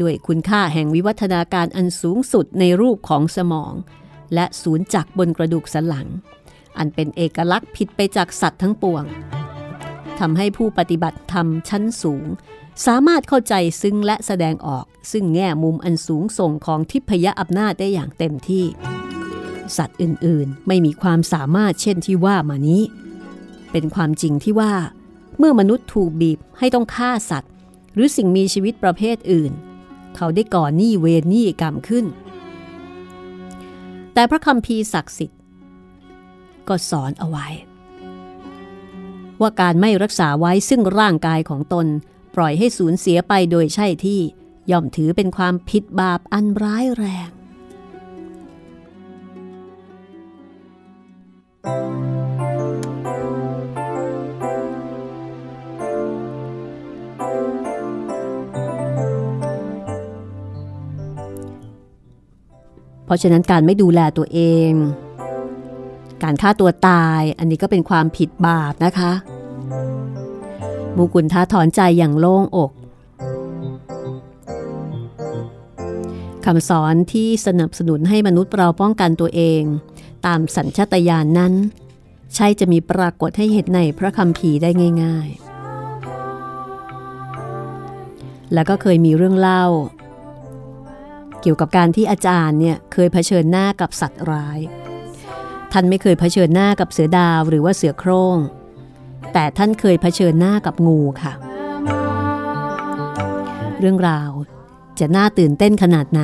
[0.02, 3.72] ด้วยคุณค่าแห่งวิวัฒนาการอันสูงสุดในรูปของสมอง
[4.34, 6.08] และศูนย์จักรบนกระดูกสันหลัง
[6.78, 9.04] อันเป็นเอกลักษณ์ผิดไปจากสัตว์ทั้งปวง
[10.18, 12.26] ทำให้ผู้ปฏิบัติธรรมชั้นสูง
[12.86, 18.64] สามารถเข้าใจซึ่งและแสดงออก ซึ่งแง่มุมอันสูงส่งของทิพยอำนาจได้อย่างเต็มที่
[19.76, 22.82] สัตว์อื่นๆ ไม่มีความสามารถเช่นที่ว่ามานี้
[23.72, 24.74] เป็นความจริงที่ว่า
[25.38, 27.50] เมื่อมนุษย์ถูกบีบให้ต้องฆ่าสัตว์
[27.94, 29.52] หรือสิ่งมีชีวิตประเภทอื่น
[30.16, 32.06] เขาได้ก่อหนี้เวรหนี้กรรมขึ้น
[34.14, 35.40] แต่พระคำพีศักดิ์สิทธิ์
[36.68, 37.46] ก็สอนเอาไว้
[39.40, 41.86] ว่าการไม่รักษาไว้ซึ่งร่างกายของตน
[42.34, 44.20] ปล่อยให้สูญเสียไปโดยใช่ที่
[44.70, 47.30] ย่อมถือเป็นความผิดบาปอันร้ายแรง
[63.04, 64.40] เพราะฉะนั้นการไม่ดูแลตัวเอ
[64.70, 64.72] ง
[66.22, 69.12] การฆ่าตัวตายอันนี้ก็เป็นความผิดบาปนะคะ
[70.96, 72.72] มูกุลท้าถอนใจอย่างโล่งอก
[76.44, 79.62] คำสอนที่สนับสนุนให้มนุษย์เราป้องกันตัวเอง
[80.26, 81.52] ตามสัญชาตญาณนนั้น
[82.34, 84.70] ใช่จะมีปรากฏให้เห็นในพระคัมภีร์ได้
[85.02, 85.44] ง่าย ๆ
[88.54, 89.64] แล้วก็เคยมีเรื่องเล่า
[91.44, 94.58] เกี่ยวกับการที่อาจารย์เนี่ยเคยเผชิญหน้ากับสัตว์ร้าย
[95.72, 98.36] ท่านไม่เคยเผชิญหน้ากับเสือดาวหรือว่าเสือโครง่ง
[99.32, 101.32] แต่ท่านเคยเผชิญหน้ากับงูค่ะ
[103.80, 104.30] เรื่องราว
[104.98, 106.22] จะน่าตื่นเต้นขนาดไหน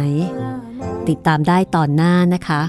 [1.09, 2.63] ติดตามได้ตอนหน้านะคะ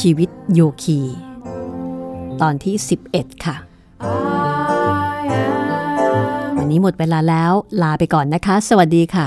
[0.00, 1.00] ชีวิตโยคี
[2.40, 2.74] ตอนที่
[3.10, 3.56] 11 ค่ะ
[6.56, 7.52] วันนี้หมดเวลาแล้ว
[7.82, 9.24] ลาไปก่อนนะคะ สวัสดีค่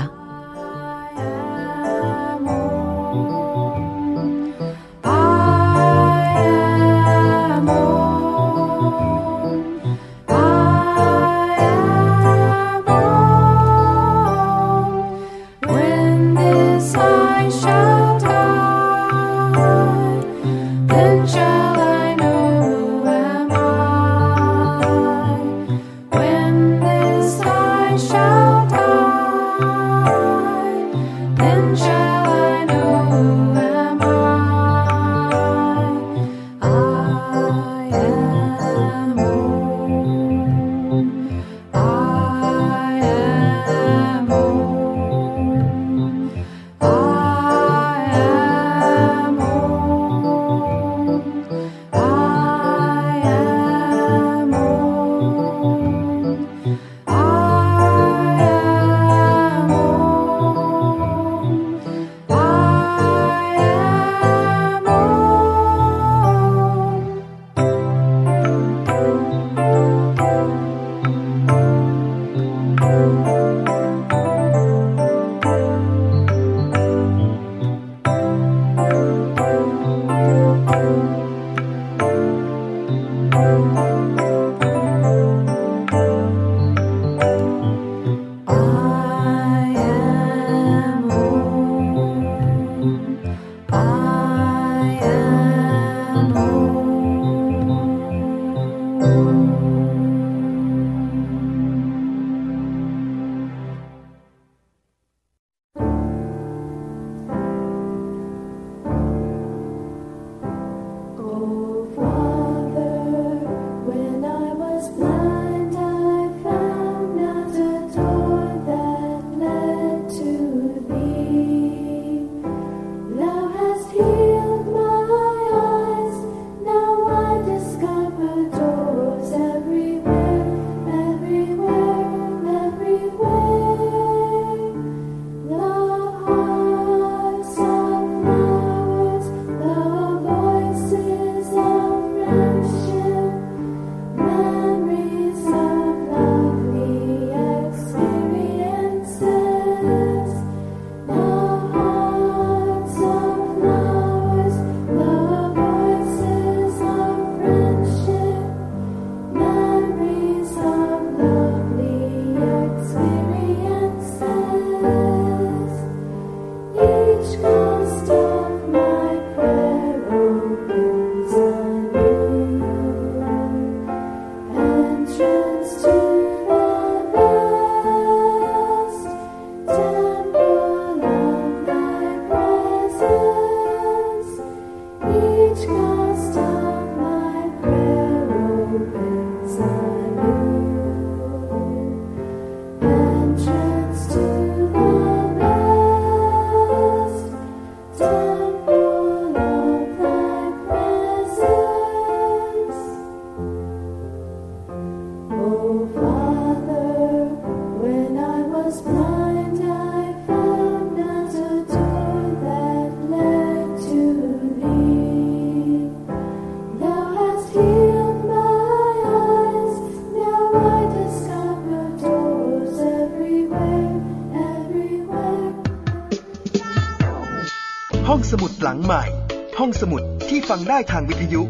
[230.76, 231.42] ได้ทางวิทยุ